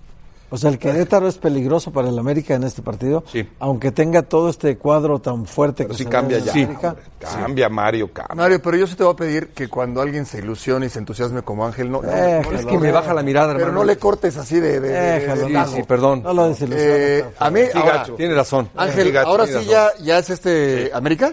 [0.52, 3.22] O sea, el Querétaro es peligroso para el América en este partido.
[3.30, 3.48] Sí.
[3.60, 6.52] Aunque tenga todo este cuadro tan fuerte Pero que sí se cambia ya.
[6.52, 6.88] América.
[6.90, 7.04] hombre.
[7.20, 8.34] Cambia, Mario, cambia.
[8.34, 10.98] Mario, pero yo sí te voy a pedir que cuando alguien se ilusione y se
[10.98, 13.80] entusiasme como Ángel, no, Es que me baja la mirada, pero hermano.
[13.80, 14.80] no le cortes así de...
[14.80, 16.22] de- Sí, sí, perdón.
[16.24, 16.90] No lo desilusiones.
[16.98, 18.14] Eh, a mí, Sí, ahora, gacho.
[18.14, 18.68] Tienes razón.
[18.76, 21.32] Ángel, Sí, gacho, ahora sí ya, ya es este América.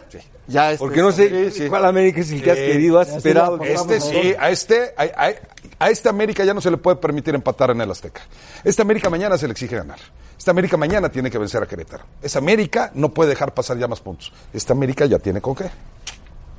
[0.49, 1.67] Ya este Porque no es sé sí.
[1.67, 2.63] cuál América es el que has Sí.
[2.65, 3.60] querido, has sí esperado.
[3.63, 5.34] Este sí, a este, a, a-
[5.79, 8.21] a este América ya no se le puede permitir empatar en el Azteca.
[8.63, 9.99] Este América mañana se le exige ganar.
[10.37, 12.05] Este América mañana tiene que vencer a Querétaro.
[12.21, 14.31] Ese América no puede dejar pasar ya más puntos.
[14.53, 15.69] Este América ya tiene con qué.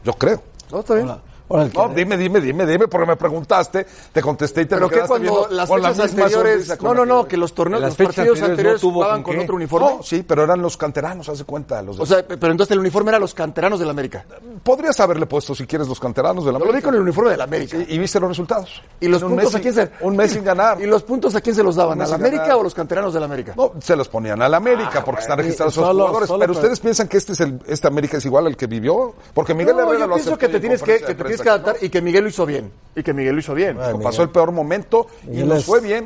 [0.04, 0.42] Yo creo.
[0.70, 1.08] No, está bien.
[1.08, 4.90] El No, dime, dime, dime, dime, porque me preguntaste, te contesté y te Pero me
[4.90, 7.80] que quedaste cuando las con la fechas anteriores, no, la no, no, que los torneos,
[7.80, 9.88] Las los fechas partidos anteriores anteriores no tuvo jugaban con otro uniforme.
[9.96, 11.80] No, sí, pero eran los canteranos, haz de cuenta.
[11.82, 14.24] Los de- O sea, pe- pero entonces el uniforme era los canteranos del América.
[14.62, 17.30] podrías haberle puesto, si quieres, los canteranos de la Yo lo vi con el uniforme
[17.30, 17.76] del América.
[17.78, 18.82] Y, y viste los resultados.
[19.00, 20.80] ¿Y los Un puntos mes a quién se Un mes sin ganar.
[20.80, 22.00] ¿Y los puntos a quién se los daban?
[22.00, 22.56] ¿Al sin América ganar.
[22.58, 23.54] o los canteranos del América?
[23.56, 26.30] No, se los ponían al América porque están registrados solo- jugadores.
[26.38, 29.54] pero ustedes piensan que este es el, este América es igual al que vivió, porque
[29.54, 31.88] Miguel Herrera yo lo pienso aceptó que te en tienes que, que tienes adaptar y
[31.90, 32.70] que Miguel lo hizo bien.
[32.96, 33.78] Y que Miguel lo hizo bien.
[33.80, 33.94] Ay.
[34.02, 36.04] Pasó el peor momento y nos fue bien,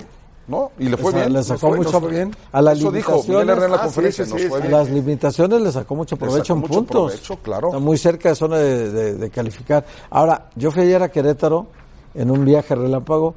[0.49, 0.73] ¿no?
[0.79, 1.33] Y le fue bien.
[1.33, 2.35] le sacó mucho bien.
[2.53, 4.71] a las bien.
[4.71, 7.12] Las limitaciones le sacó mucho provecho sacó en mucho puntos.
[7.12, 7.68] provecho, claro.
[7.68, 9.85] Está muy cerca de zona de, de- de calificar.
[10.11, 11.66] Ahora, yo fui ayer a Querétaro
[12.14, 13.35] en un viaje relámpago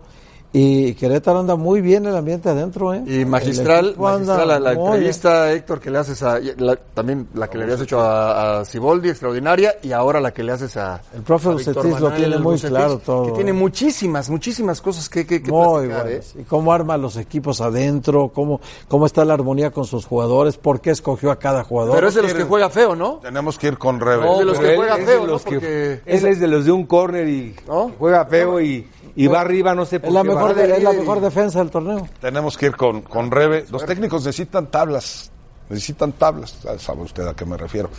[0.57, 3.03] y Querétaro anda muy bien el ambiente adentro, ¿eh?
[3.05, 7.57] Y magistral, magistral la, la entrevista, Héctor, que le haces a, la- también la que
[7.57, 11.01] le habías hecho a, a Siboldi, extraordinaria, y ahora la que le haces a...
[11.13, 13.53] El profe Bucetich lo tiene muy claro todo, Que tiene ¿eh?
[13.53, 16.11] muchísimas, muchísimas cosas que, que, que Muy platicar.
[16.11, 16.21] ¿eh?
[16.39, 20.79] Y cómo arma los equipos adentro, cómo, cómo está la armonía con sus jugadores, por
[20.79, 21.95] qué escogió a cada jugador.
[21.95, 23.15] Pero es de los que juega feo, ¿no?
[23.21, 24.23] Tenemos que ir con Rebe.
[24.25, 25.33] No, de los que él juega es feo, de ¿no?
[25.33, 27.91] los que- Porque- Él es de los de un córner y ¿No?
[27.99, 30.53] juega feo y, y va arriba, no sé por es la qué mejor, va.
[30.53, 32.07] de- es la líder y- mejor defensa del torneo.
[32.19, 33.65] Tenemos que ir con, con Rebe.
[33.71, 35.31] Los técnicos necesitan tablas.
[35.69, 36.57] Necesitan tablas.
[36.77, 37.89] Sabe usted a qué me refiero.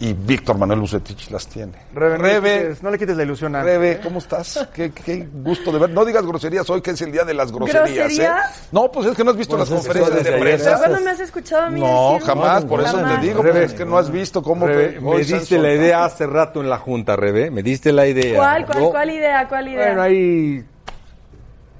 [0.00, 1.72] Y Víctor Manuel Bucetich las tiene.
[1.92, 4.68] Rebe, no le Rebe, quites- no le quites la ilusión a Rebe, ¿cómo estás?
[4.74, 5.90] Qué, qué gusto de ver.
[5.90, 7.90] No digas groserías hoy, que es el día de las groserías.
[7.90, 8.38] ¿Grosería?
[8.38, 8.58] ¿eh?
[8.70, 10.64] No, pues es que no has visto Pues las conferencias de prensa.
[10.70, 12.26] ¿Pero cuándo me has escuchado a mí No, decir?
[12.28, 13.20] jamás, por eso Jamás.
[13.20, 15.72] te digo, Rebe, pues es que no has visto cómo Rebe, te- me diste la
[15.74, 17.50] idea hace rato en la junta, Rebe.
[17.50, 18.36] Me diste la idea.
[18.36, 19.86] ¿Cuál, cuál, Yo- cuál idea, cuál idea?
[19.86, 20.64] Bueno, ahí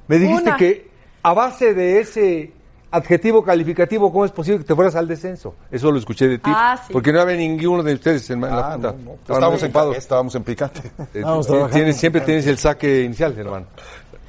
[0.08, 0.56] me dijiste Una.
[0.56, 0.88] que
[1.22, 2.52] a base de ese
[2.90, 5.54] adjetivo calificativo, ¿cómo es posible que te fueras al descenso?
[5.70, 6.50] Eso lo escuché de ti.
[6.54, 6.92] Ah, sí.
[6.92, 8.92] Porque no había ninguno de ustedes en, en la Ah, junta.
[8.92, 9.10] no, no.
[9.12, 9.96] Estaban Estábamos, en, ocupados.
[9.96, 10.80] estábamos en picante.
[11.14, 13.66] Eh, eh, tienes- siempre tienes el saque inicial, hermano.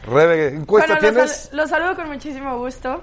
[0.05, 1.31] Rebe, ¿encuesta Bueno, los, tienes?
[1.49, 3.01] sal- los saludo con muchísimo gusto.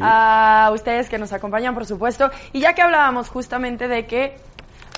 [0.00, 2.28] A ustedes que nos acompañan, por supuesto.
[2.52, 4.36] Y ya que hablábamos justamente de que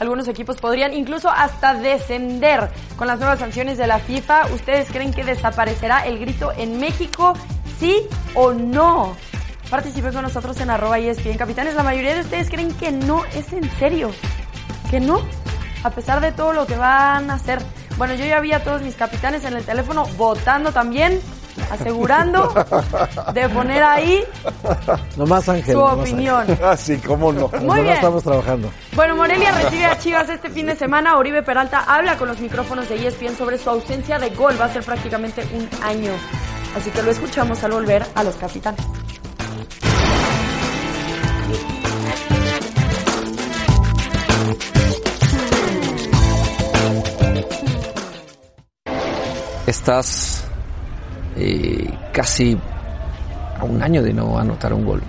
[0.01, 5.13] algunos equipos podrían incluso hasta descender con las nuevas sanciones de la FIFA, ¿ustedes creen
[5.13, 7.35] que desaparecerá el grito en México?
[7.79, 9.15] ¿Sí o no?
[9.71, 11.75] Participen con nosotros en arroba ESPN Capitanes.
[11.75, 14.11] La mayoría de ustedes creen que no es en serio.
[14.91, 15.21] ¿Que no?
[15.85, 17.59] A pesar de todo lo que van a hacer.
[17.99, 21.21] Bueno, yo ya vi a todos mis capitanes en el teléfono votando también,
[21.71, 22.55] asegurando
[23.35, 24.23] de poner ahí
[25.17, 25.75] Nomás Ángel.
[25.75, 26.47] su nomás opinión.
[26.63, 27.49] Ah, sí, cómo no.
[27.61, 27.95] Muy bien.
[27.95, 28.71] estamos trabajando.
[28.95, 31.17] Bueno, Morelia recibe a Chivas este fin de semana.
[31.19, 34.55] Oribe Peralta habla con los micrófonos de ESPN sobre su ausencia de gol.
[34.61, 36.13] Va a ser prácticamente un año.
[36.77, 38.81] Así que lo escuchamos al volver a los capitanes.
[49.79, 50.45] Estás
[51.37, 52.59] eh, casi
[53.61, 55.03] a un año de no anotar un gol.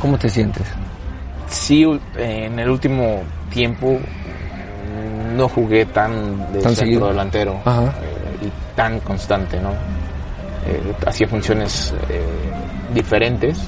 [0.00, 0.66] ¿Cómo te sientes?
[1.48, 1.84] Sí,
[2.16, 7.84] en el último tiempo mm, no jugué tan de ¿Tan centro delantero Ajá.
[8.02, 9.70] eh, y tan constante, ¿no?
[10.66, 11.94] Eh, hacía funciones
[12.94, 13.58] diferentes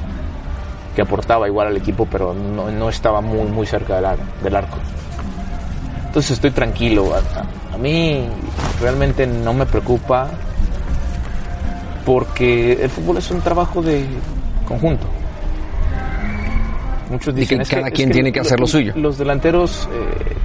[0.95, 4.57] que aportaba igual al equipo, pero no, no estaba muy muy cerca del, ar- del
[4.57, 4.77] arco.
[6.11, 7.15] Entonces estoy tranquilo.
[7.15, 8.27] A, a- a mí
[8.81, 10.29] realmente no me preocupa
[12.05, 14.05] porque el fútbol es un trabajo de
[14.67, 15.07] conjunto.
[17.11, 18.93] Muchos Y dicen que "Es cada es quien tiene que hacer lo suyo".
[18.97, 20.37] Los delanteros eh,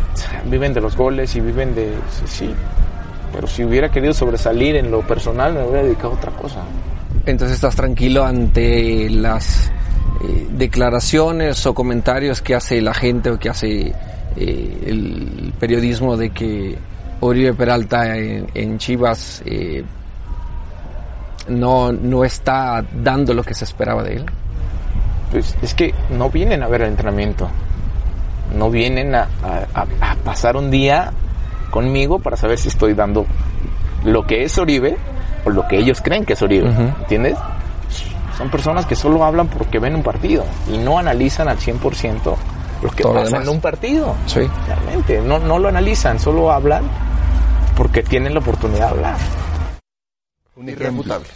[0.49, 1.93] viven de los goles y viven de
[2.25, 2.53] sí,
[3.33, 6.61] pero si hubiera querido sobresalir en lo personal me hubiera dedicado a otra cosa.
[7.25, 9.71] Entonces estás tranquilo ante las
[10.23, 13.93] eh, declaraciones o comentarios que hace la gente o que hace
[14.37, 16.77] eh, el periodismo de que
[17.21, 19.83] Oribe Peralta en, en Chivas eh,
[21.47, 24.25] no, no está dando lo que se esperaba de él.
[25.31, 27.49] Pues es que no vienen a ver el entrenamiento,
[28.57, 31.11] no vienen a, a- a- a pasar un día
[31.71, 33.25] conmigo para saber si estoy dando
[34.03, 34.97] lo que es Oribe
[35.45, 36.69] o lo que ellos creen que es Oribe.
[37.01, 37.37] ¿entiendes?
[38.37, 42.35] Son personas que solo hablan porque ven un partido y no analizan al 100%
[42.85, 44.15] lo que Todo pasa en un partido.
[44.25, 44.41] Sí.
[44.67, 46.89] Realmente, no, no lo analizan, solo hablan
[47.75, 49.17] porque tienen la oportunidad de hablar.
[50.57, 51.27] Irrefutable.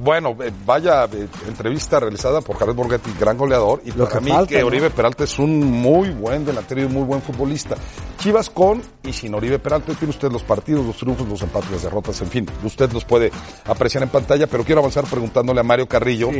[0.00, 4.24] Bueno, eh, vaya eh, entrevista realizada por Jared Borghetti, gran goleador, y Lo para que
[4.24, 4.66] mí falta, que ¿no?
[4.68, 7.76] Oribe Peralta es un muy buen delantero y un muy buen futbolista.
[8.18, 11.82] Chivas con y sin Oribe Peralta, tiene usted los partidos, los triunfos, los empates, las
[11.82, 13.32] derrotas, en fin, usted los puede
[13.64, 16.30] apreciar en pantalla, pero quiero avanzar preguntándole a Mario Carrillo,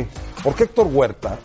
[0.41, 1.37] ¿por qué Héctor Huerta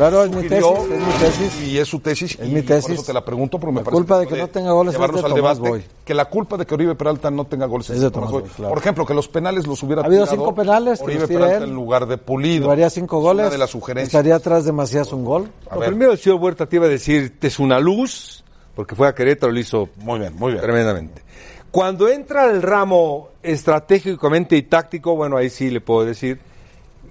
[0.00, 1.62] Claro, es mi tesis, es mi tesis.
[1.68, 2.84] y es su tesis, Es y mi tesis.
[2.86, 4.94] por eso te la pregunto, porque me La parece culpa de que no tenga goles
[4.94, 5.84] es de Tomás debate, Boy.
[6.04, 8.70] que la culpa de que Oribe Peralta no tenga goles Es de Tomás Boy, claro.
[8.70, 11.56] Por ejemplo, que los penales los hubiera Ha habido tirado cinco penales que Oribe Peralta
[11.58, 11.62] él.
[11.64, 12.62] en lugar de Pulido.
[12.62, 13.42] Llevaría cinco Es goles.
[13.44, 14.08] Una de las sugerencias.
[14.14, 15.50] Estaría atrás de Macías un gol.
[15.68, 18.42] A Lo ver, primero, el señor Huerta te iba a decir, te es una luz,
[18.74, 20.62] porque fue a Querétaro, lo hizo muy bien, muy bien.
[20.62, 21.22] tremendamente.
[21.70, 26.40] Cuando entra el ramo estratégicamente y táctico, bueno, ahí sí le puedo decir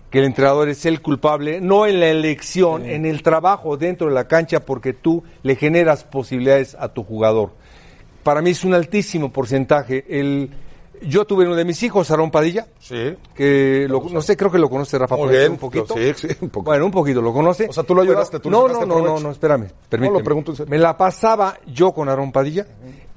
[0.10, 4.14] que el entrenador es el culpable, no en la elección, en el trabajo dentro de
[4.14, 7.52] la cancha, porque tú le generas posibilidades a tu jugador.
[8.24, 10.06] Para mí es un altísimo porcentaje.
[10.10, 10.50] El,
[11.02, 13.16] yo tuve uno de mis hijos, Aarón Padilla, Sí.
[13.36, 15.94] que lo- no sé, creo que lo conoce Rafa Muy bien, un poquito.
[15.96, 16.62] sí, sí, un poquito.
[16.64, 17.68] Bueno, un poquito lo conoce.
[17.70, 20.20] O sea, tú lo ayudaste, tú No, no, no, no, no, espérame, permíteme.
[20.20, 20.70] lo pregunto en serio.
[20.72, 22.66] Me la pasaba yo con Aarón Padilla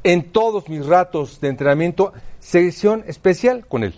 [0.05, 3.95] en todos mis ratos de entrenamiento, sesión especial con él.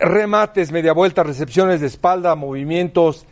[0.00, 3.26] Remates, media vuelta, recepciones de espalda, movimientos,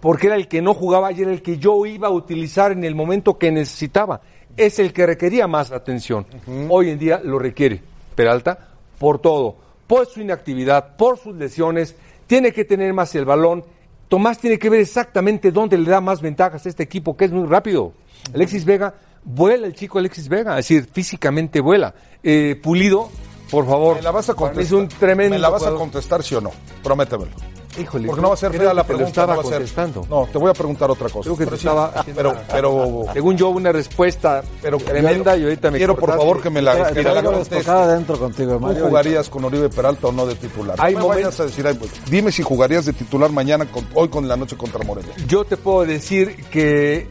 [0.00, 2.84] porque era el que no jugaba y era el que yo iba a utilizar en
[2.84, 4.20] el momento que necesitaba.
[4.56, 6.26] Es el que requería más atención.
[6.68, 7.82] Hoy en día lo requiere
[8.14, 13.64] Peralta por todo, por su inactividad, por sus lesiones, tiene que tener más el balón.
[14.08, 17.32] Tomás tiene que ver exactamente dónde le da más ventajas a este equipo, que es
[17.32, 17.92] muy rápido.
[18.34, 18.94] Alexis Vega,
[19.24, 21.94] vuela el chico Alexis Vega, es decir, físicamente vuela.
[22.22, 23.10] Eh, Pulido,
[23.54, 23.96] por favor.
[23.96, 24.64] ¿Me la vas a contestar?
[24.64, 26.50] Es un tremendo ¿Me la vas a contestar, sí o no?
[26.82, 27.30] Prométemelo.
[27.76, 29.08] Híjole, Porque no va a ser fea la pregunta.
[29.08, 29.90] estaba no va a ser-.
[30.08, 31.22] No, te voy a preguntar otra cosa.
[31.24, 35.78] Creo que Pero estaba pero, pero, Según yo, una respuesta pero tremenda y ahorita me
[35.78, 36.20] quiero por cortaste.
[36.22, 37.68] favor que me la, que la contestes.
[37.68, 38.86] adentro contigo, ¿Tú Mario.
[38.86, 40.76] jugarías con Oribe Peralta o no de titular?
[40.78, 44.28] Hay momentos- vayas a decir, pues, dime si jugarías de titular mañana, con- hoy con
[44.28, 45.12] la noche contra Morelia.
[45.26, 47.08] Yo te puedo decir que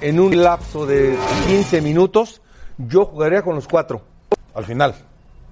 [0.00, 1.14] en un lapso de
[1.46, 2.40] 15 minutos
[2.78, 4.00] yo jugaría con los cuatro.
[4.54, 4.94] Al final,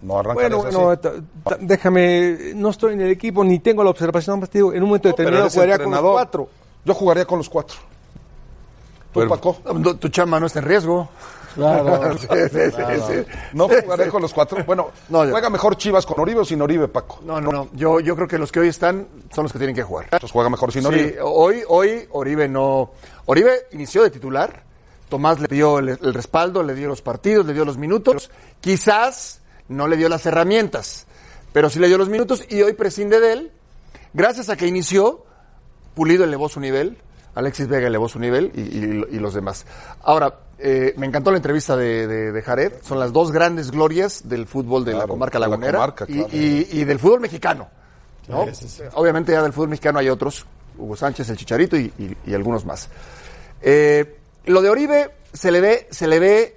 [0.04, 1.12] no arrancarías Bueno, ta-
[1.60, 4.88] déjame, no estoy en el equipo ni tengo la observación, más te digo, en un
[4.90, 6.48] momento No, pero determinado jugaría con los cuatro.
[6.84, 7.76] Yo jugaría con los cuatro.
[9.12, 9.30] ¿Tú, Bueno.
[9.30, 9.56] Paco?
[9.74, 11.08] No, Tu chamba no está en riesgo.
[11.54, 12.14] Claro.
[12.18, 13.26] Sí, sí, sí, sí.
[13.52, 14.64] ¿No jugaré con los cuatro?
[14.64, 17.20] Bueno, No, juega mejor Chivas con Oribe o sin Oribe, Paco.
[17.24, 17.68] No, no, no.
[17.74, 20.06] Yo, yo creo que los que hoy están son los que tienen que jugar.
[20.06, 21.18] Entonces juega mejor sin Sí, Oribe.
[21.22, 22.90] hoy, hoy Oribe no.
[23.26, 24.62] Oribe inició de titular.
[25.08, 28.30] Tomás le dio el, el respaldo, le dio los partidos, le dio los minutos.
[28.60, 31.06] Quizás no le dio las herramientas,
[31.52, 33.52] pero sí le dio los minutos y hoy prescinde de él.
[34.12, 35.24] Gracias a que inició,
[35.94, 36.98] Pulido elevó su nivel,
[37.34, 39.66] Alexis Vega elevó su nivel y, y- y los demás.
[40.02, 42.72] Ahora, eh, me encantó la entrevista de, de, de Jared.
[42.82, 46.28] Son las dos grandes glorias del fútbol de la comarca la lagunera comarca, y- claro.
[46.32, 47.68] y- y del fútbol mexicano.
[48.28, 48.46] ¿no?
[48.94, 50.46] Obviamente ya del fútbol mexicano hay otros,
[50.78, 52.88] Hugo Sánchez, el Chicharito y, y- y algunos más.
[53.62, 56.56] Eh, lo de Oribe se le ve, se le ve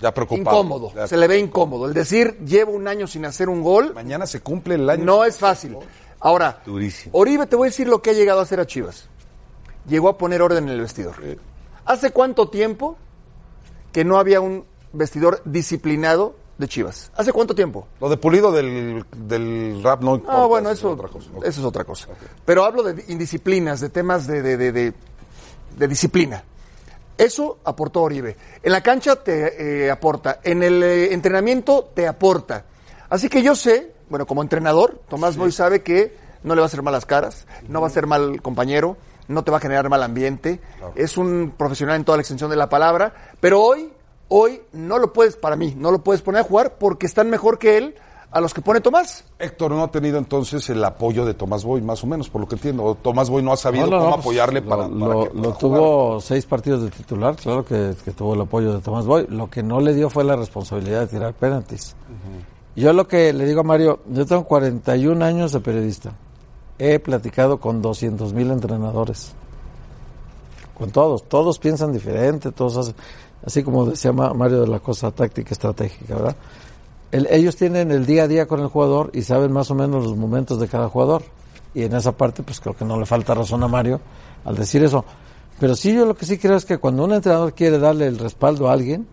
[0.00, 0.56] Ya preocupado.
[0.60, 1.06] incómodo, Ya.
[1.06, 1.86] se le ve incómodo.
[1.86, 5.04] El decir llevo un año sin hacer un gol Mañana se cumple el año.
[5.04, 5.76] no es fácil.
[6.20, 7.16] Ahora, Durísimo.
[7.16, 9.08] Oribe te voy a decir lo que ha llegado a hacer a Chivas.
[9.88, 11.16] Llegó a poner orden en el vestidor.
[11.84, 12.96] ¿Hace cuánto tiempo
[13.92, 17.10] que no había un vestidor disciplinado de Chivas?
[17.16, 17.86] ¿Hace cuánto tiempo?
[18.00, 20.42] Lo de Pulido del, del rap no importa.
[20.42, 21.30] Ah, bueno, es eso, otra cosa.
[21.44, 22.08] Eso es otra cosa.
[22.44, 24.94] Pero hablo de indisciplinas, de temas de, de-
[25.76, 26.44] de disciplina.
[27.20, 28.34] Eso aportó Oribe.
[28.62, 32.64] En la cancha te eh, aporta, en el eh, entrenamiento te aporta.
[33.10, 36.68] Así que yo sé, bueno, como entrenador, Tomás Boy sabe que no le va a
[36.68, 38.96] hacer malas caras, no va a ser mal compañero,
[39.28, 40.62] no te va a generar mal ambiente.
[40.94, 43.92] Es un profesional en toda la extensión de la palabra, pero hoy,
[44.28, 47.58] hoy no lo puedes, para mí, no lo puedes poner a jugar porque están mejor
[47.58, 47.96] que él
[48.32, 49.24] a los que pone Tomás.
[49.38, 52.46] Héctor no ha tenido entonces el apoyo de Tomás Boy, más o menos, por lo
[52.48, 52.84] que entiendo.
[52.84, 54.98] O Tomás Boy no ha sabido No, no, cómo no, pues, apoyarle lo- para, lo,
[55.08, 55.58] para que pueda lo jugar.
[55.58, 59.26] tuvo seis partidos de titular, claro que, que tuvo el apoyo de Tomás Boy.
[59.28, 61.96] Lo que no le dio fue la responsabilidad de tirar penaltis.
[62.76, 66.12] Yo lo que le digo a Mario, yo tengo 41 años de periodista.
[66.78, 69.32] He platicado con 200 mil entrenadores.
[70.78, 71.24] Con todos.
[71.28, 72.94] Todos piensan diferente, todos hacen,
[73.44, 76.36] así como decía Ma- Mario de la cosa táctica estratégica, ¿verdad?
[77.12, 80.04] El- ellos tienen el día a día con el jugador y saben más o menos
[80.04, 81.22] los momentos de cada jugador.
[81.74, 84.00] Y en esa parte, pues creo que no le falta razón a Mario
[84.44, 85.04] al decir eso.
[85.58, 88.18] Pero sí, yo lo que sí creo es que cuando un entrenador quiere darle el
[88.18, 89.06] respaldo a alguien,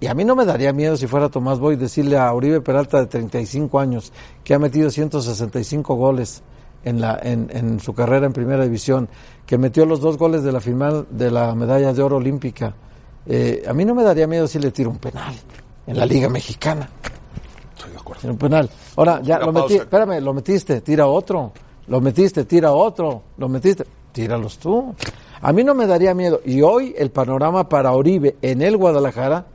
[0.00, 2.98] y a mí no me daría miedo si fuera Tomás Boy decirle a Uribe Peralta
[3.00, 6.42] de 35 años, que ha metido 165 goles
[6.84, 9.08] en, la, en, en su carrera en primera división,
[9.46, 12.74] que metió los dos goles de la final de la medalla de oro olímpica.
[13.26, 15.34] Eh, a mí no me daría miedo si le tiro un penal
[15.86, 16.88] en la Liga Mexicana.
[17.76, 18.20] Estoy de acuerdo.
[18.20, 18.70] Tira un penal.
[18.96, 21.52] Ahora, ya Una lo espérame, lo metiste, tira otro.
[21.88, 23.22] Lo metiste, tira otro.
[23.36, 24.94] Lo metiste, tíralos tú.
[25.40, 26.40] A mí no me daría miedo.
[26.44, 29.46] Y hoy el panorama para Oribe en el Guadalajara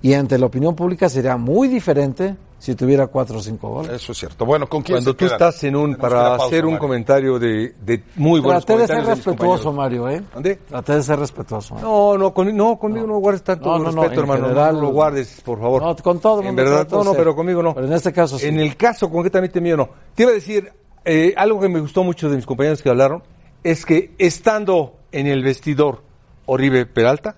[0.00, 3.92] y ante la opinión pública sería muy diferente si tuviera cuatro o cinco goles.
[3.92, 4.46] Eso es cierto.
[4.46, 5.32] Bueno, ¿con quién Cuando se tú quedan?
[5.34, 6.80] estás en un, Tenemos para pausa, hacer un Mario.
[6.80, 9.72] comentario de, de muy buenos Traté de ser respetuoso.
[9.72, 10.22] Mario, ¿eh?
[10.32, 10.56] ¿Dónde?
[10.56, 11.74] Traté de ser respetuoso.
[11.80, 14.42] No, no, con- no, conmigo no, guardes tanto No, no, no, respeto, hermano.
[14.48, 15.82] general- no lo guardes, por favor.
[15.82, 17.74] No, con todo En mundo verdad, no, no, pero conmigo no.
[17.74, 18.46] Pero en este caso sí.
[18.46, 19.90] En el caso concretamente mío no.
[20.14, 20.72] Te iba a decir,
[21.04, 23.22] eh, algo que me gustó mucho de mis compañeros que hablaron,
[23.62, 26.02] es que estando en el vestidor
[26.46, 27.36] Oribe Peralta,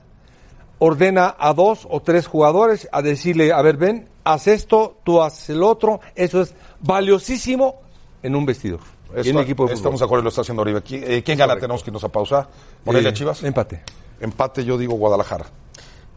[0.78, 5.50] ordena a dos o tres jugadores a decirle, a ver, ven, haz esto, tú haces
[5.50, 6.00] el otro.
[6.14, 7.76] Eso es valiosísimo
[8.22, 8.80] en un vestidor.
[9.08, 9.76] y en Esto- un equipo de fútbol.
[9.78, 10.82] Estamos de acuerdo, lo está haciendo Oribe.
[10.82, 11.54] ¿Qui- eh, ¿Quién gana?
[11.54, 12.48] Tenemos que irnos a pausa.
[12.84, 13.42] Morelia Eh, Chivas.
[13.44, 13.82] Empate.
[14.20, 15.46] Empate, yo digo Guadalajara.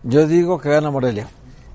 [0.04, 1.30] Yo digo que gana Morelia.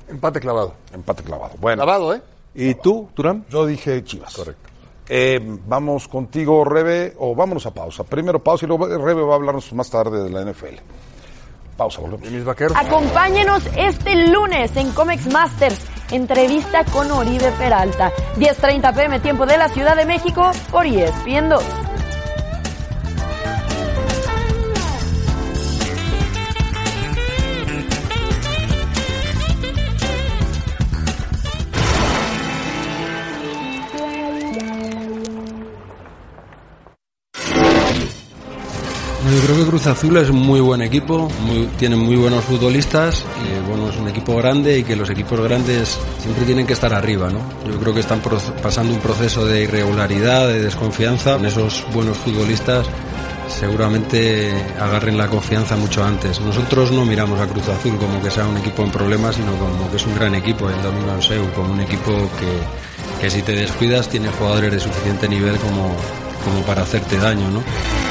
[0.09, 0.75] Empate clavado.
[0.92, 1.53] Empate clavado.
[1.61, 2.20] Bueno, Clavado, ¿eh?
[2.55, 3.47] ¿Y tú, Turán?
[3.49, 4.35] yo dije Chivas.
[4.35, 4.70] Correcto.
[5.66, 8.05] vamos contigo, Rebe, o vámonos a pausa.
[8.05, 10.77] Primero pausa y luego Rebe va a hablarnos más tarde de la NFL.
[11.75, 12.27] Pausa, volvemos.
[12.29, 12.77] Y mis vaqueros.
[12.77, 15.81] Acompáñenos este lunes en Comex Masters.
[16.11, 18.13] Entrevista con Oribe Peralta.
[18.37, 21.65] 10.30 pm tiempo de la Ciudad de México por ESPN 2.
[39.44, 43.26] Creo que Cruz Azul es muy buen equipo, muy, tienen muy buenos futbolistas,
[43.68, 47.28] bueno, es un equipo grande y que los equipos grandes siempre tienen que estar arriba,
[47.28, 47.40] ¿no?
[47.70, 48.22] Yo creo que están
[48.62, 51.35] pasando un proceso de irregularidad, de desconfianza.
[51.35, 52.87] Con esos buenos futbolistas
[53.46, 56.40] seguramente agarren la confianza mucho antes.
[56.40, 59.90] Nosotros no miramos a Cruz Azul como que sea un equipo en problemas, sino como
[59.90, 63.52] que es un gran equipo, el Domingo Anseu, como un equipo que, que si te
[63.52, 65.94] descuidas tiene jugadores de suficiente nivel como,
[66.44, 68.04] como para hacerte daño, ¿no?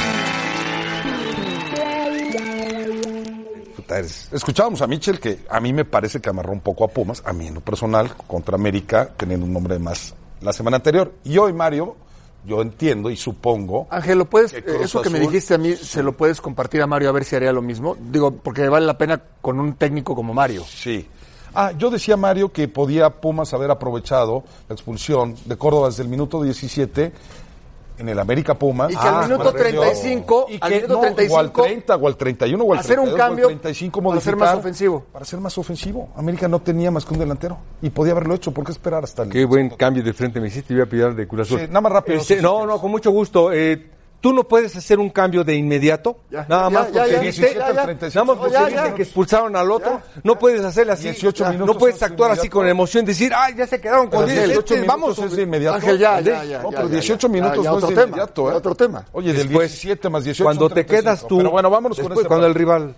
[4.00, 7.34] Escuchábamos a Michel que a mí me parece que amarró un poco a Pumas, a
[7.34, 11.14] mí en lo personal, contra América, teniendo un nombre más la semana anterior.
[11.24, 11.96] Y hoy, Mario,
[12.46, 13.88] yo entiendo y supongo.
[13.90, 16.88] Ángel, ¿lo puedes, que eso que me dijiste a mí, se lo puedes compartir a
[16.88, 17.96] Mario a ver si haría lo mismo?
[18.00, 20.64] Digo, porque vale la pena con un técnico como Mario.
[20.68, 21.08] Sí.
[21.56, 26.10] Ah, yo decía, Mario, que podía Pumas haber aprovechado la expulsión de Córdoba desde el
[26.10, 27.14] minuto 17
[27.98, 28.92] en el América Pumas.
[28.92, 29.82] Y que al minuto correcto.
[29.82, 32.80] 35, Y al que, minuto no, 35, o al 30, o al 31, o al
[32.80, 35.06] hacer un 32, o al cambio 35, para ser más ofensivo.
[35.12, 36.10] Para ser más ofensivo.
[36.16, 37.58] América no tenía más que un delantero.
[37.82, 38.52] Y podía haberlo hecho.
[38.52, 39.30] ¿Por qué esperar hasta el...
[39.30, 41.28] Qué buen cambio de frente me hiciste, voy a pillar de.
[41.46, 42.20] Sí, nada más rápido.
[42.20, 43.52] Este, no, no, con mucho gusto.
[43.52, 43.90] Eh,
[44.24, 47.42] Tú no puedes hacer un cambio de inmediato, Ya, nada ya, más porque ya, viste,
[47.42, 48.10] ya, ya, ya.
[48.14, 48.94] nada más porque ya.
[48.96, 50.02] que expulsaron al otro.
[50.24, 51.10] No puedes hacerle así.
[51.10, 54.08] 18 Ya, minutos no puedes es actuar así con emoción, decir, ay, ya se quedaron
[54.08, 55.20] con Pero 10, 18 este, minutos vamos.
[55.20, 55.76] es de inmediato.
[55.76, 58.08] Ángel, ya, ya, ya, No, pero ya, 18 ya, minutos no otro es de tema,
[58.08, 58.54] inmediato, ¿eh?
[58.56, 59.06] otro tema.
[59.12, 61.02] Oye, del Después, 17 más 18 Cuando te 35.
[61.04, 62.96] quedas tú, Pero bueno, vámonos con este cuando el rival,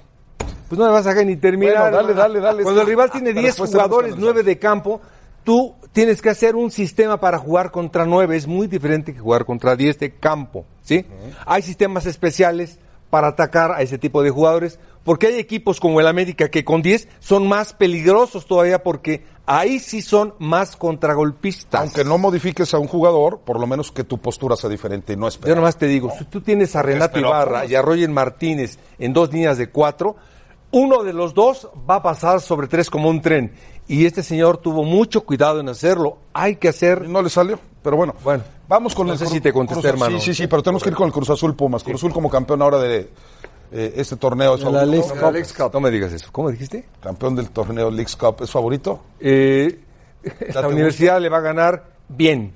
[0.70, 1.90] pues no le vas a dejar ni terminar.
[1.92, 2.62] Bueno, dale, dale, dale.
[2.62, 5.02] Cuando el rival tiene Pero 10 después tenemos jugadores, que 9 de campo,
[5.46, 8.36] tú tienes que hacer un sistema para jugar contra 9.
[8.36, 11.06] Es muy diferente que jugar contra 10 de campo, ¿sí?
[11.46, 12.80] Hay sistemas especiales
[13.10, 16.82] para atacar a ese tipo de jugadores, porque hay equipos como el América que con
[16.82, 21.80] 10 son más peligrosos todavía porque ahí sí son más contragolpistas.
[21.80, 25.16] Aunque no modifiques a un jugador, por lo menos que tu postura sea diferente y
[25.16, 25.56] no Yo esperar.
[25.56, 29.32] nomás te digo, si tú tienes a Renato Ibarra y a Roger Martínez en dos
[29.32, 30.18] líneas de cuatro,
[30.78, 33.54] uno de los dos va a pasar sobre tres como un tren.
[33.88, 36.18] Y este señor tuvo mucho cuidado en hacerlo.
[36.34, 37.08] Hay que hacer...
[37.08, 38.14] No le salió, pero bueno.
[38.24, 40.20] Bueno, Vamos con no el sé Cruz- si te contesté, Cruz- hermano.
[40.20, 41.84] Sí, sí, sí, pero tenemos que ir con el Cruz Azul Pumas.
[41.84, 43.10] Cruz Azul como campeón ahora de
[43.72, 44.56] eh, este torneo.
[44.56, 44.92] ¿Es De la favorito?
[45.08, 45.70] Leagues La Leagues Cup.
[45.74, 46.28] No me digas eso.
[46.32, 46.84] ¿Cómo dijiste?
[47.02, 48.38] Campeón del torneo Leagues Cup.
[48.42, 49.02] ¿Es favorito?
[49.20, 49.80] Eh,
[50.54, 52.52] la universidad le va a ganar bien.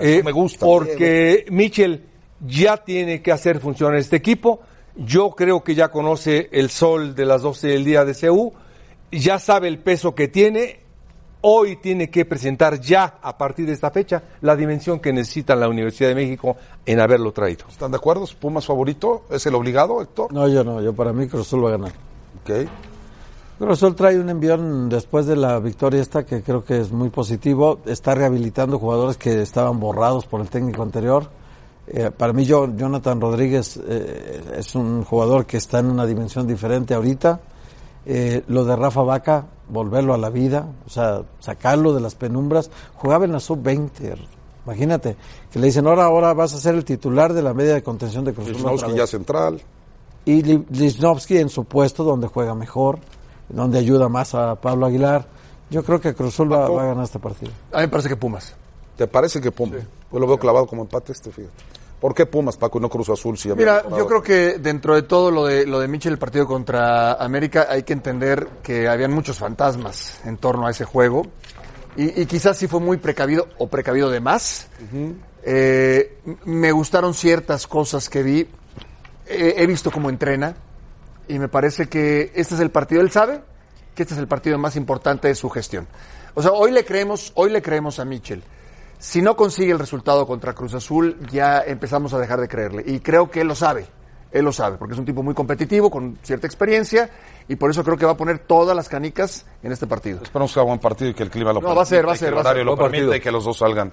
[0.00, 0.64] Eh, me gusta.
[0.66, 2.06] Porque Michel
[2.40, 4.60] ya tiene que hacer funcionar este equipo.
[4.96, 8.52] Yo creo que ya conoce el sol de las 12 del día de CEU.
[9.10, 10.80] Ya sabe el peso que tiene.
[11.40, 15.68] Hoy tiene que presentar ya, a partir de esta fecha, la dimensión que necesita la
[15.68, 17.64] Universidad de México en haberlo traído.
[17.68, 18.24] ¿Están de acuerdo?
[18.24, 19.24] ¿Es Pumas favorito?
[19.28, 20.32] ¿Es el obligado, Héctor?
[20.32, 21.92] No, yo no, yo para mí Cruz Azul va a ganar.
[22.42, 22.68] Ok.
[23.58, 27.10] Cruz Azul trae un envión después de la victoria esta que creo que es muy
[27.10, 27.80] positivo.
[27.86, 31.28] Está rehabilitando jugadores que estaban borrados por el técnico anterior.
[31.86, 36.46] Eh, para mí, yo, Jonathan Rodríguez eh, es un jugador que está en una dimensión
[36.46, 37.40] diferente ahorita.
[38.06, 42.70] Eh, lo de Rafa Vaca, volverlo a la vida, o sea, sacarlo de las penumbras.
[42.96, 44.16] Jugaba en la sub-20.
[44.64, 45.16] Imagínate,
[45.50, 48.24] que le dicen, ahora, ahora vas a ser el titular de la media de contención
[48.24, 48.96] de Cruz Lichnowsky vez".
[48.96, 49.60] ya central.
[50.24, 53.00] y Li- Lichnowsky en su puesto donde juega mejor,
[53.48, 55.26] donde ayuda más a Pablo Aguilar.
[55.68, 57.50] Yo creo que Cruz Azul va, va a ganar este partido.
[57.72, 58.54] A mí me parece que Pumas.
[58.96, 59.80] ¿Te parece que Pumas?
[60.12, 61.54] Pues lo veo clavado como empate este, fíjate.
[61.98, 63.38] ¿Por qué Pumas, Paco, y no Cruz Azul?
[63.38, 66.46] Si Mira, yo creo que dentro de todo lo de lo de Michel, el partido
[66.46, 71.22] contra América, hay que entender que habían muchos fantasmas en torno a ese juego.
[71.96, 74.66] Y, y quizás sí fue muy precavido o precavido de más.
[75.44, 78.40] Eh, me gustaron ciertas cosas que vi.
[79.26, 80.56] Eh, he visto cómo entrena.
[81.28, 83.00] Y me parece que este es el partido.
[83.00, 83.40] Él sabe
[83.94, 85.86] que este es el partido más importante de su gestión.
[86.34, 88.42] O sea, hoy le creemos, hoy le creemos a Michel.
[89.02, 92.84] Si no consigue el resultado contra Cruz Azul, ya empezamos a dejar de creerle.
[92.86, 93.88] Y creo que él lo sabe.
[94.30, 97.10] Él lo sabe, porque es un tipo muy competitivo, con cierta experiencia,
[97.48, 100.20] y por eso creo que va a poner todas las canicas en este partido.
[100.22, 102.12] Esperamos que sea buen partido y que el clima lo No, va a ser, va
[102.12, 102.64] a que ser, el va a ser.
[102.64, 103.12] lo partido.
[103.12, 103.90] y que los dos salgan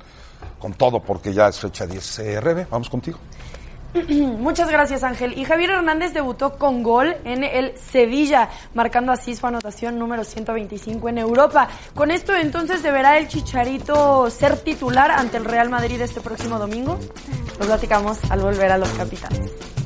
[0.59, 2.19] con todo porque ya es fecha 10.
[2.19, 3.17] Eh, Rebe, vamos contigo.
[4.09, 5.37] Muchas gracias, Ángel.
[5.37, 11.09] Y Javier Hernández debutó con gol en el Sevilla, marcando así su anotación número 125
[11.09, 11.67] en Europa.
[11.95, 16.99] Con esto, entonces, ¿deberá el Chicharito ser titular ante el Real Madrid este próximo domingo?
[17.59, 19.78] Lo platicamos al volver a los capitanes.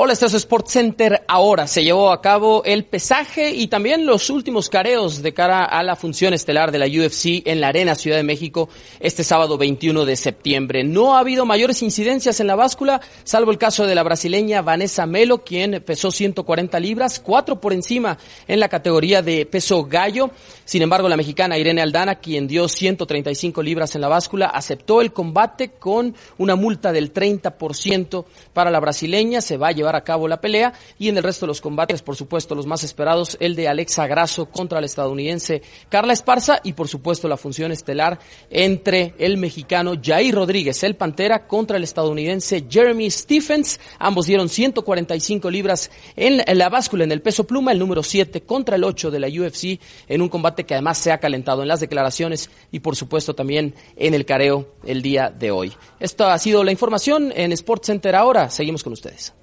[0.00, 1.66] Hola, estás Sport Center ahora.
[1.66, 5.96] Se llevó a cabo el pesaje y también los últimos careos de cara a la
[5.96, 8.68] función estelar de la UFC en la Arena Ciudad de México
[9.00, 10.84] este sábado 21 de septiembre.
[10.84, 15.04] No ha habido mayores incidencias en la báscula, salvo el caso de la brasileña Vanessa
[15.04, 20.30] Melo, quien pesó 140 libras, cuatro por encima en la categoría de peso gallo.
[20.64, 25.12] Sin embargo, la mexicana Irene Aldana, quien dio 135 libras en la báscula, aceptó el
[25.12, 29.40] combate con una multa del 30% para la brasileña.
[29.40, 32.02] Se va a llevar a cabo la pelea y en el resto de los combates,
[32.02, 36.72] por supuesto, los más esperados, el de Alexa Grasso contra la estadounidense Carla Esparza y
[36.72, 38.18] por supuesto la función estelar
[38.50, 43.80] entre el mexicano Jair Rodríguez, el Pantera, contra el estadounidense Jeremy Stephens.
[43.98, 48.76] Ambos dieron 145 libras en la báscula en el peso pluma, el número 7 contra
[48.76, 51.80] el 8 de la UFC en un combate que además se ha calentado en las
[51.80, 55.72] declaraciones y por supuesto también en el careo el día de hoy.
[56.00, 58.50] Esto ha sido la información en Sports Center ahora.
[58.50, 59.37] Seguimos con ustedes.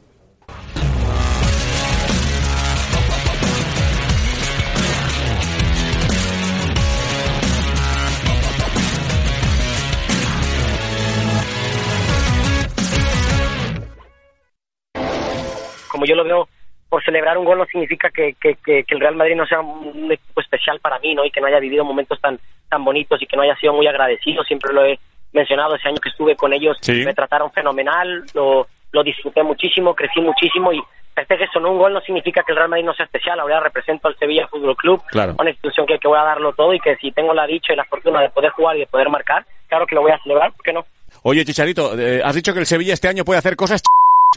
[15.95, 16.49] Como yo lo veo,
[16.89, 20.11] por celebrar un gol no significa que, que, que, el Real Madrid no sea un
[20.11, 21.23] equipo especial para mí, ¿no?
[21.23, 22.37] Y que no haya vivido momentos tan,
[22.69, 24.43] tan bonitos y que no haya sido muy agradecido.
[24.43, 24.99] Siempre lo he
[25.31, 30.21] mencionado, ese año que estuve con ellos me trataron fenomenal, lo, lo disfruté muchísimo, crecí
[30.21, 30.81] muchísimo y
[31.15, 33.39] este que sonó un gol no significa que el Real Madrid no sea especial.
[33.39, 35.01] Ahora represento al Sevilla Fútbol Club,
[35.37, 37.75] una institución que, que voy a darlo todo y que si tengo la dicha y
[37.75, 40.51] la fortuna de poder jugar y de poder marcar, claro que lo voy a celebrar,
[40.53, 40.85] ¿por qué no?
[41.23, 43.81] Oye, Chicharito, eh, has dicho que el Sevilla este año puede hacer cosas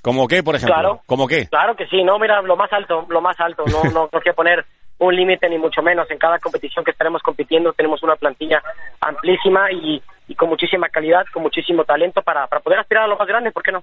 [0.02, 0.74] ¿Como qué, por ejemplo?
[0.74, 1.00] Claro.
[1.06, 1.48] ¿Cómo qué?
[1.48, 4.36] Claro que sí, no, mira, lo más alto, lo más alto, no, no, no quiero
[4.36, 4.64] poner
[4.98, 6.11] un límite ni mucho menos.
[6.11, 8.62] En cada competición que estaremos compitiendo tenemos una plantilla
[9.00, 13.16] amplísima y, y con muchísima calidad, con muchísimo talento para, para poder aspirar a lo
[13.16, 13.82] más grande, ¿por qué no?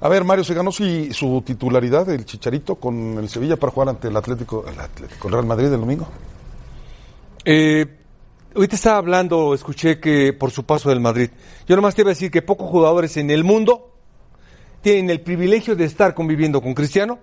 [0.00, 3.88] A ver, Mario, ¿se ganó su, su titularidad del Chicharito con el Sevilla para jugar
[3.88, 6.06] ante el Atlético, el Atlético, el Real Madrid el domingo?
[7.44, 7.98] Eh,
[8.54, 11.30] Ahorita estaba hablando, escuché que por su paso del Madrid.
[11.68, 13.92] Yo nomás te iba a decir que pocos jugadores en el mundo
[14.80, 17.18] tienen el privilegio de estar conviviendo con Cristiano,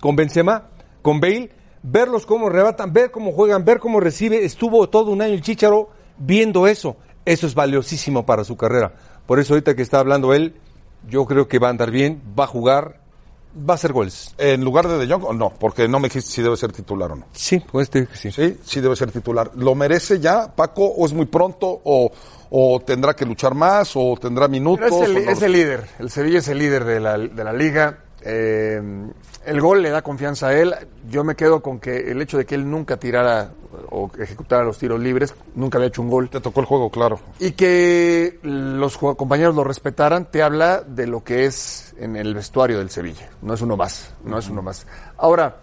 [0.00, 0.68] con Benzema,
[1.00, 1.52] con Bale,
[1.82, 4.44] verlos cómo rebatan, ver cómo juegan, ver cómo recibe.
[4.44, 6.96] Estuvo todo un año el Chicharo viendo eso.
[7.24, 8.92] Eso es valiosísimo para su carrera.
[9.26, 10.56] Por eso ahorita que está hablando él,
[11.08, 13.00] yo creo que va a andar bien, va a jugar,
[13.56, 14.34] va a hacer goles.
[14.38, 15.50] ¿En lugar de De Jong o no?
[15.50, 17.26] Porque no me dijiste si debe ser titular o no.
[17.32, 18.30] Sí, pues sí.
[18.30, 19.50] Sí, sí debe ser titular.
[19.54, 22.10] ¿Lo merece ya, Paco, o es muy pronto, o,
[22.50, 24.86] o tendrá que luchar más, o tendrá minutos?
[24.86, 25.30] es, el, o no?
[25.30, 25.86] es el líder.
[25.98, 28.03] El Sevilla es el líder de la, de la liga.
[28.26, 28.80] Eh,
[29.44, 30.74] el gol le da confianza a él.
[31.10, 33.50] Yo me quedo con que el hecho de que él nunca tirara
[33.90, 36.30] o ejecutara los tiros libres, nunca había hecho un gol.
[36.30, 37.20] Te tocó el juego, claro.
[37.38, 42.78] Y que los compañeros lo respetaran, te habla de lo que es en el vestuario
[42.78, 43.28] del Sevilla.
[43.42, 44.86] No es uno más, no es uno más.
[45.18, 45.56] Ahora,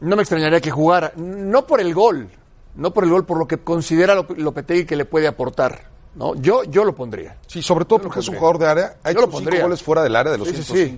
[0.00, 2.28] no me extrañaría que jugara, no por el gol,
[2.76, 5.92] no por el gol, por lo que considera Lop- Lopetegui que le puede aportar.
[6.14, 6.34] ¿no?
[6.36, 7.36] Yo, yo lo pondría.
[7.48, 8.96] Sí, sobre todo porque es un jugador de área.
[9.02, 9.62] Ha Yo hecho lo cinco pondría.
[9.64, 10.96] goles fuera del área de los Sí, sí, sí.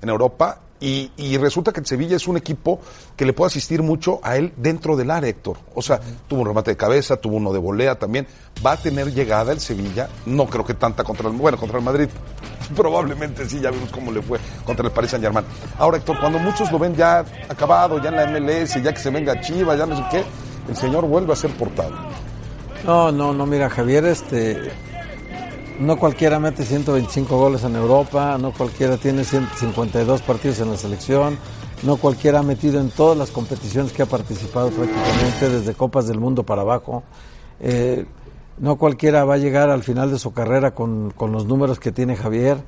[0.00, 0.60] 105 en Europa.
[0.78, 2.80] Y, y resulta que el Sevilla es un equipo
[3.16, 5.56] que le puede asistir mucho a él dentro del área, Héctor.
[5.74, 8.26] O sea, tuvo un remate de cabeza, tuvo uno de volea también.
[8.64, 10.10] Va a tener llegada el Sevilla.
[10.26, 12.08] No creo que tanta contra el, bueno, contra el Madrid.
[12.76, 15.46] Probablemente sí, ya vimos cómo le fue contra el Paris Saint Germain.
[15.78, 19.08] Ahora, Héctor, cuando muchos lo ven ya acabado, ya en la MLS, ya que se
[19.08, 20.24] venga Chivas, ya no sé qué,
[20.68, 21.94] el señor vuelve a ser portado.
[22.84, 24.70] No, no, no, mira, Javier, este,
[25.78, 31.38] no cualquiera mete 125 goles en Europa, no cualquiera tiene 152 partidos en la selección,
[31.82, 36.18] no cualquiera ha metido en todas las competiciones que ha participado prácticamente, desde Copas del
[36.18, 37.02] Mundo para abajo.
[37.60, 38.06] Eh,
[38.58, 41.92] no cualquiera va a llegar al final de su carrera con, con los números que
[41.92, 42.58] tiene Javier,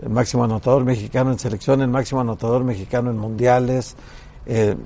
[0.00, 3.96] el máximo anotador mexicano en selección, el máximo anotador mexicano en mundiales,
[4.46, 4.76] eh,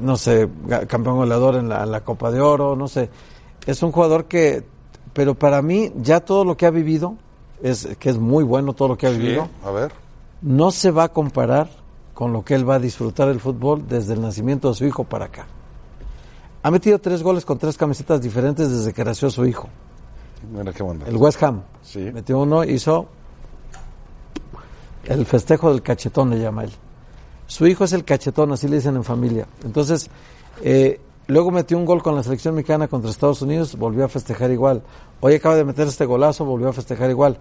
[0.00, 0.48] no sé,
[0.86, 3.08] campeón goleador en la, en la Copa de Oro, no sé.
[3.66, 4.62] Es un jugador que,
[5.16, 7.16] pero para mí, ya todo lo que ha vivido,
[7.62, 9.90] es que es muy bueno todo lo que ha vivido, a ver.
[10.42, 11.70] no se va a comparar
[12.12, 15.04] con lo que él va a disfrutar del fútbol desde el nacimiento de su hijo
[15.04, 15.46] para acá.
[16.62, 19.70] Ha metido tres goles con tres camisetas diferentes desde que nació su hijo.
[20.52, 21.06] Mira qué bueno.
[21.06, 21.62] El West Ham.
[21.82, 22.10] Sí.
[22.12, 23.06] Metió uno, hizo
[25.04, 26.72] el festejo del cachetón, le llama él.
[27.46, 29.46] Su hijo es el cachetón, así le dicen en familia.
[29.64, 30.10] Entonces,
[30.62, 34.50] eh, luego metió un gol con la selección mexicana contra Estados Unidos, volvió a festejar
[34.50, 34.82] igual.
[35.20, 37.38] Hoy acaba de meter este golazo, volvió a festejar igual.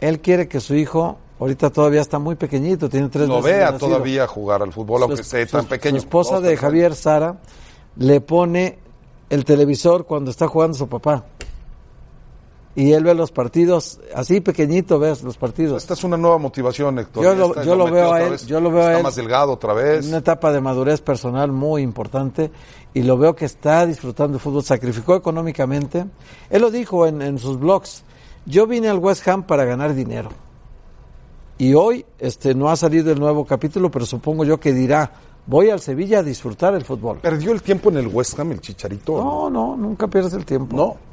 [0.00, 4.26] Él quiere que su hijo, ahorita todavía está muy pequeñito, tiene tres Lo vea todavía
[4.26, 5.96] jugar al fútbol, aunque es- esté su- tan pequeño.
[5.96, 7.36] Su esposa de Javier Sara
[7.96, 8.78] le pone
[9.30, 11.24] el televisor cuando está jugando su papá.
[12.78, 15.82] Y él ve los partidos, así pequeñito ves los partidos.
[15.82, 17.24] Esta es una nueva motivación, Héctor.
[17.24, 18.46] Yo lo, yo veo a él, vez.
[18.46, 20.04] yo lo veo a Está él más delgado otra vez.
[20.04, 22.52] en una etapa de madurez personal muy importante
[22.94, 26.06] y lo veo que está disfrutando el fútbol, sacrificó económicamente.
[26.50, 28.04] Él lo dijo en, en sus blogs,
[28.46, 30.28] yo vine al West Ham para ganar dinero.
[31.58, 35.10] Y hoy este no ha salido el nuevo capítulo, pero supongo yo que dirá,
[35.46, 37.18] voy al Sevilla a disfrutar el fútbol.
[37.18, 39.16] ¿Perdió el tiempo en el West Ham el Chicharito?
[39.18, 40.76] No, no, nunca pierdes el tiempo.
[40.76, 41.07] No.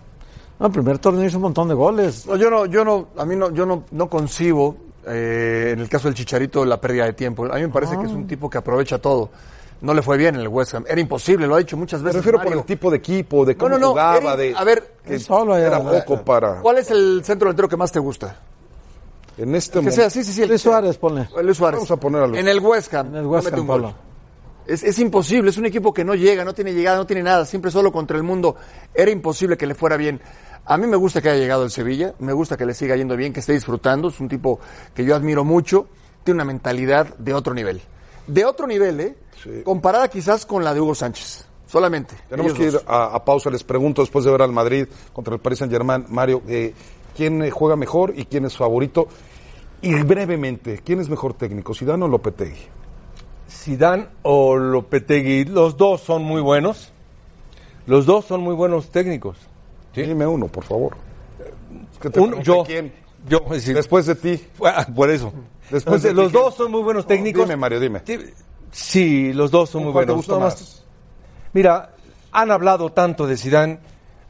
[0.59, 2.25] No, el primer torneo hizo un montón de goles.
[2.25, 5.89] No, yo no, yo no, a mí no, yo no, no concibo, eh, en el
[5.89, 7.45] caso del Chicharito, la pérdida de tiempo.
[7.45, 9.29] A mí me parece que es un tipo que aprovecha todo.
[9.81, 10.85] No le fue bien en el West Ham.
[10.87, 12.23] Era imposible, lo ha dicho muchas Me veces.
[12.23, 14.63] refiero por el tipo de equipo, de cómo No, no, no, jugaba, era- de a
[14.63, 17.99] ver, que solo era era- poco para ¿Cuál es el centro delantero que más te
[17.99, 18.39] gusta?
[19.37, 19.95] en este El que momento.
[20.01, 20.43] sea, sí, sí, sí.
[20.43, 20.61] el Luis.
[20.61, 21.27] Suárez, ponle.
[21.43, 21.79] Luis Suárez.
[21.79, 22.39] Vamos a poner a Luis.
[22.39, 23.07] En el West Ham.
[23.07, 23.81] En el West Ham, un gol.
[23.81, 23.95] Pablo.
[24.67, 27.45] Es, es imposible, es un equipo que no llega, no tiene llegada, no tiene nada,
[27.45, 28.55] siempre solo contra el mundo.
[28.93, 30.21] Era imposible que le fuera bien.
[30.65, 33.15] A mí me gusta que haya llegado el Sevilla, me gusta que le siga yendo
[33.15, 34.59] bien, que esté disfrutando, es un tipo
[34.95, 35.87] que yo admiro mucho,
[36.23, 37.81] tiene una mentalidad de otro nivel.
[38.25, 39.15] De otro nivel, ¿eh?
[39.63, 42.15] Comparada quizás con la de Hugo Sánchez, solamente.
[42.27, 43.51] Tenemos que ir a pausa.
[43.51, 46.73] Les pregunto después de ver al Madrid contra el Paris Saint Germain, Mario, eh,
[47.15, 49.07] ¿quién eh, juega mejor y quién es favorito?
[49.83, 52.67] Y brevemente, ¿quién es mejor técnico, Zidane o Lopetegui?
[53.49, 56.91] Zidane o Lopetegui, los dos son muy buenos.
[57.87, 59.37] Los dos son muy buenos técnicos.
[59.95, 60.97] Dime uno, por favor.
[61.93, 62.91] Es que te Uno, yo, quién.
[63.27, 64.43] yo, Después de ti.
[64.65, 65.31] ah, por eso.
[65.69, 67.43] Después de Entonces, los dos son muy buenos técnicos.
[67.43, 68.01] Dime, Mario, dime.
[68.71, 70.27] Sí, los dos son muy ¿Cuál te buenos.
[70.27, 70.83] gusta más?
[71.53, 71.91] Mira,
[72.31, 73.79] han hablado tanto de Zidane,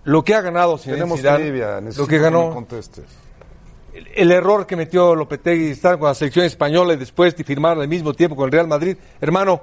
[0.03, 3.05] lo que ha ganado Zinedine Tenemos Zidane, trivia, lo que me ganó, contestes.
[3.95, 7.79] El, el error que metió Lopetegui estar con la selección española y después de firmar
[7.79, 8.97] al mismo tiempo con el Real Madrid.
[9.21, 9.61] Hermano,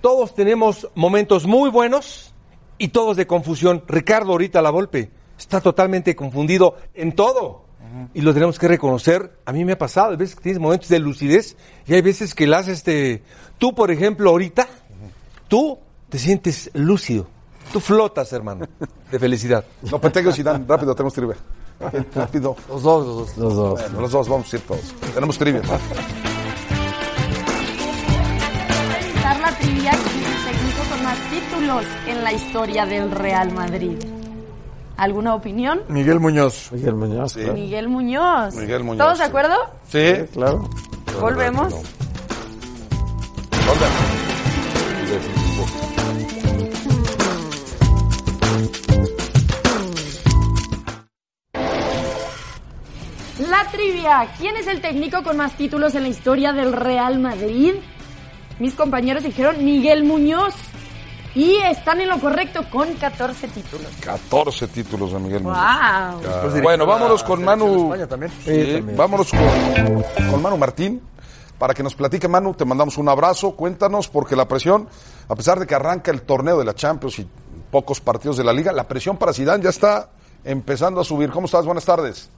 [0.00, 2.32] todos tenemos momentos muy buenos
[2.78, 3.82] y todos de confusión.
[3.86, 7.64] Ricardo ahorita la Volpe está totalmente confundido en todo.
[8.12, 9.38] Y lo tenemos que reconocer.
[9.46, 12.34] A mí me ha pasado, hay veces que tienes momentos de lucidez y hay veces
[12.34, 13.22] que las este
[13.58, 14.68] tú por ejemplo ahorita
[15.48, 15.78] tú
[16.08, 17.28] te sientes lúcido.
[17.72, 18.66] Tú flotas, hermano,
[19.10, 19.64] de felicidad.
[19.90, 21.36] Lopetegui o Zidane, rápido, tenemos trivia.
[22.14, 22.56] Rápido.
[22.68, 23.36] Los dos, los dos.
[23.36, 23.80] Los dos.
[23.82, 24.94] Bueno, los dos, vamos a ir todos.
[25.14, 25.60] Tenemos trivia.
[29.22, 33.52] Dar la trivia quién es el técnico con más títulos en la historia del Real
[33.52, 33.98] Madrid.
[34.96, 35.82] ¿Alguna opinión?
[35.88, 36.70] Miguel Muñoz.
[36.72, 37.52] Miguel Muñoz, claro.
[37.52, 38.54] Miguel Muñoz.
[38.54, 39.28] Miguel Muñoz, ¿Todos de sí.
[39.28, 39.54] acuerdo?
[39.90, 40.14] Sí.
[40.32, 40.70] Claro.
[41.20, 41.74] Volvemos.
[53.76, 54.28] Trivia.
[54.38, 57.74] ¿Quién es el técnico con más títulos en la historia del Real Madrid?
[58.58, 60.54] Mis compañeros dijeron Miguel Muñoz.
[61.34, 63.88] Y están en lo correcto con 14 títulos.
[64.00, 65.58] 14 títulos de Miguel Muñoz.
[65.58, 66.22] ¡Wow!
[66.42, 67.84] Pues Bueno, vámonos con Manu.
[67.92, 68.32] España también.
[68.42, 71.02] Sí, vámonos con, con Manu Martín
[71.58, 72.26] para que nos platique.
[72.26, 73.52] Manu, te mandamos un abrazo.
[73.52, 74.88] Cuéntanos, porque la presión,
[75.28, 77.28] a pesar de que arranca el torneo de la Champions y
[77.70, 80.08] pocos partidos de la Liga, la presión para Zidane ya está
[80.42, 81.28] empezando a subir.
[81.28, 81.66] ¿Cómo estás?
[81.66, 82.30] Buenas tardes.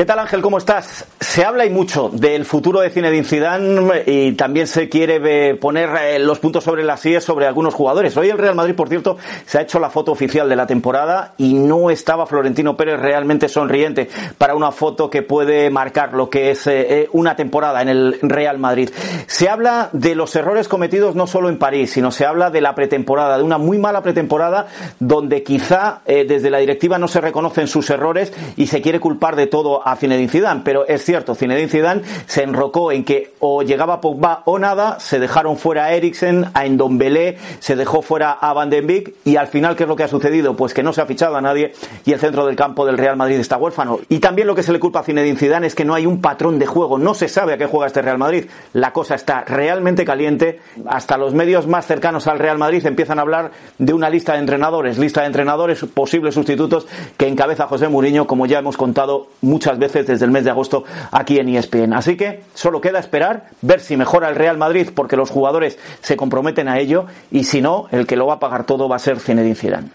[0.00, 0.40] ¿Qué tal Ángel?
[0.40, 1.04] ¿Cómo estás?
[1.20, 5.20] Se habla y mucho del futuro de Zinedine Zidane y también se quiere
[5.50, 8.16] eh, poner eh, los puntos sobre las sillas sobre algunos jugadores.
[8.16, 11.34] Hoy el Real Madrid, por cierto, se ha hecho la foto oficial de la temporada
[11.36, 16.52] y no estaba Florentino Pérez realmente sonriente para una foto que puede marcar lo que
[16.52, 18.88] es eh, eh, una temporada en el Real Madrid.
[19.26, 22.74] Se habla de los errores cometidos no solo en París, sino se habla de la
[22.74, 24.66] pretemporada, de una muy mala pretemporada
[24.98, 29.36] donde quizá eh, desde la directiva no se reconocen sus errores y se quiere culpar
[29.36, 33.62] de todo a Zinedine Zidane, pero es cierto, Zinedine Zidane se enrocó en que o
[33.62, 38.52] llegaba Pogba o nada, se dejaron fuera a Eriksen, a Endombele, se dejó fuera a
[38.52, 40.56] Van den Beek y al final ¿qué es lo que ha sucedido?
[40.56, 41.72] Pues que no se ha fichado a nadie
[42.04, 44.00] y el centro del campo del Real Madrid está huérfano.
[44.08, 46.20] Y también lo que se le culpa a Zinedine Zidane es que no hay un
[46.20, 48.46] patrón de juego, no se sabe a qué juega este Real Madrid.
[48.72, 53.22] La cosa está realmente caliente, hasta los medios más cercanos al Real Madrid empiezan a
[53.22, 56.86] hablar de una lista de entrenadores, lista de entrenadores, posibles sustitutos
[57.16, 60.84] que encabeza José Mourinho, como ya hemos contado muchas veces desde el mes de agosto
[61.10, 61.94] aquí en ESPN.
[61.94, 66.16] Así que solo queda esperar, ver si mejora el Real Madrid porque los jugadores se
[66.16, 69.00] comprometen a ello y si no, el que lo va a pagar todo va a
[69.00, 69.90] ser Zinedine Zidane.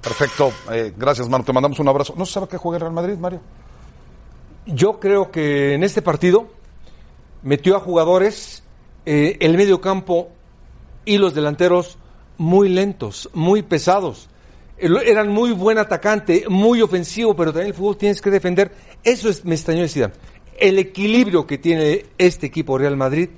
[0.00, 0.52] Perfecto.
[0.72, 1.44] Eh, gracias, Manu.
[1.44, 2.14] Te mandamos un abrazo.
[2.16, 3.40] ¿No se sabe qué juega el Real Madrid, Mario?
[4.66, 6.48] Yo creo que en este partido
[7.42, 8.62] metió a jugadores
[9.06, 10.28] eh, el medio campo
[11.04, 11.98] y los delanteros
[12.36, 14.28] muy lentos, muy pesados.
[14.78, 18.70] Eran muy buen atacante, muy ofensivo, pero también el fútbol tienes que defender.
[19.02, 20.14] Eso es, me extrañó de Zidane.
[20.56, 23.30] El equilibrio que tiene este equipo Real Madrid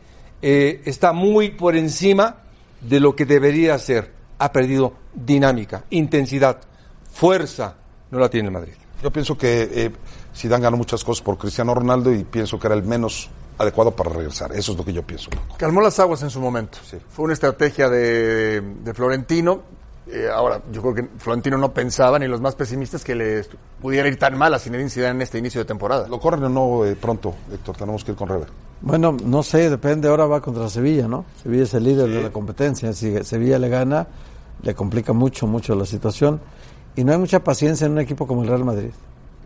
[0.42, 2.42] eh, está muy por encima
[2.80, 4.12] de lo que debería ser.
[4.38, 6.60] Ha perdido dinámica, intensidad,
[7.12, 7.76] fuerza,
[8.10, 8.72] No la tiene el Madrid.
[9.02, 9.90] Yo pienso que eh,
[10.34, 14.10] Zidane ganó muchas cosas por Cristiano Ronaldo y pienso que era el menos adecuado para
[14.10, 14.52] regresar.
[14.52, 15.30] Eso es lo que yo pienso.
[15.58, 16.78] Calmó las aguas en su momento.
[17.10, 19.62] Fue una estrategia de, de Florentino.
[20.06, 23.44] Eh, ahora, yo creo que Florentino no pensaba, ni los más pesimistas, que le
[23.80, 26.08] pudiera ir tan mal a Zinedine Zidane en este inicio de temporada.
[26.08, 27.76] ¿Lo corren o no eh, pronto, Héctor?
[27.76, 28.48] Tenemos que ir con Rever.
[28.80, 30.08] Bueno, no sé, depende.
[30.08, 31.26] Ahora va contra Sevilla, ¿no?
[31.42, 32.92] Sevilla es el líder de la competencia.
[32.92, 34.06] Si Sevilla le gana,
[34.62, 36.40] le complica mucho, mucho la situación.
[36.96, 38.90] Y no hay mucha paciencia en un equipo como el Real Madrid.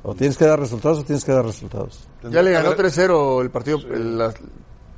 [0.03, 2.07] O tienes que dar resultados o tienes que dar resultados.
[2.31, 4.33] Ya le ganó 3-0 el partido, el, la-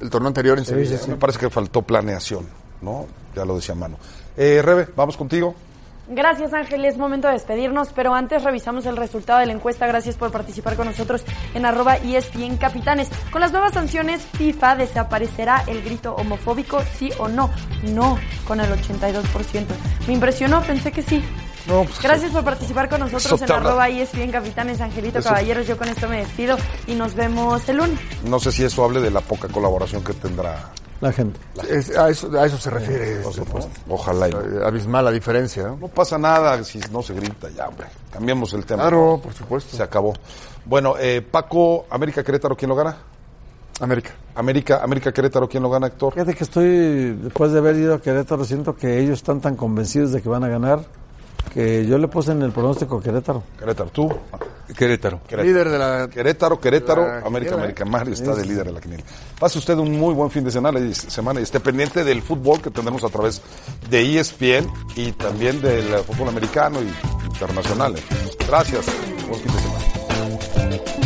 [0.00, 0.98] el torneo anterior en Sevilla.
[0.98, 1.10] sí.
[1.10, 2.46] Me parece que faltó planeación,
[2.82, 3.06] ¿no?
[3.34, 3.96] Ya lo decía Mano.
[4.36, 5.54] Eh, Rebe, vamos contigo.
[6.08, 9.88] Gracias Ángel, es momento de despedirnos, pero antes revisamos el resultado de la encuesta.
[9.88, 13.08] Gracias por participar con nosotros en arroba ESPN Capitanes.
[13.32, 17.50] Con las nuevas sanciones FIFA desaparecerá el grito homofóbico, sí o no.
[17.92, 19.64] No, con el 82%.
[20.06, 21.24] Me impresionó, pensé que sí.
[22.00, 24.80] Gracias por participar con nosotros en arroba ESPN Capitanes.
[24.80, 26.56] Angelito Eso- Caballeros, yo con esto me despido
[26.86, 27.98] y nos vemos el lunes.
[28.24, 30.70] No sé si eso hable de la poca colaboración que tendrá.
[31.00, 31.38] La gente.
[31.68, 33.16] Es- a, eso, a eso se refiere.
[33.20, 33.80] Por este.
[33.88, 34.28] Ojalá.
[34.28, 34.66] y no.
[34.66, 35.64] Abismal la diferencia.
[35.64, 35.76] ¿no?
[35.76, 37.86] No pasa nada si no se grita ya, hombre.
[38.10, 38.82] Cambiamos el tema.
[38.82, 39.76] Claro, por supuesto.
[39.76, 40.14] Se acabó.
[40.64, 42.96] Bueno, eh, Paco, América Querétaro, ¿quién lo gana?
[43.80, 44.10] América.
[44.34, 46.14] América, América Querétaro, ¿quién lo gana, Héctor?
[46.14, 50.12] Fíjate que estoy, después de haber ido a Querétaro, siento que ellos están tan convencidos
[50.12, 50.80] de que van a ganar
[51.52, 53.42] que yo le puse en el pronóstico Querétaro.
[53.58, 54.12] Querétaro, tú.
[54.76, 55.20] Querétaro.
[55.30, 56.08] Líder de la.
[56.08, 57.84] Querétaro, Querétaro, La América, América.
[57.84, 57.88] ¿eh?
[57.88, 58.40] Mario está Sí.
[58.40, 59.04] de líder de la quiniela.
[59.38, 62.60] Pase usted un muy buen fin de semana y, semana y esté pendiente del fútbol
[62.60, 63.40] que tendremos a través
[63.88, 67.94] de ESPN y también del fútbol americano y internacional.
[68.48, 68.86] Gracias.
[69.28, 71.05] Buen fin de semana.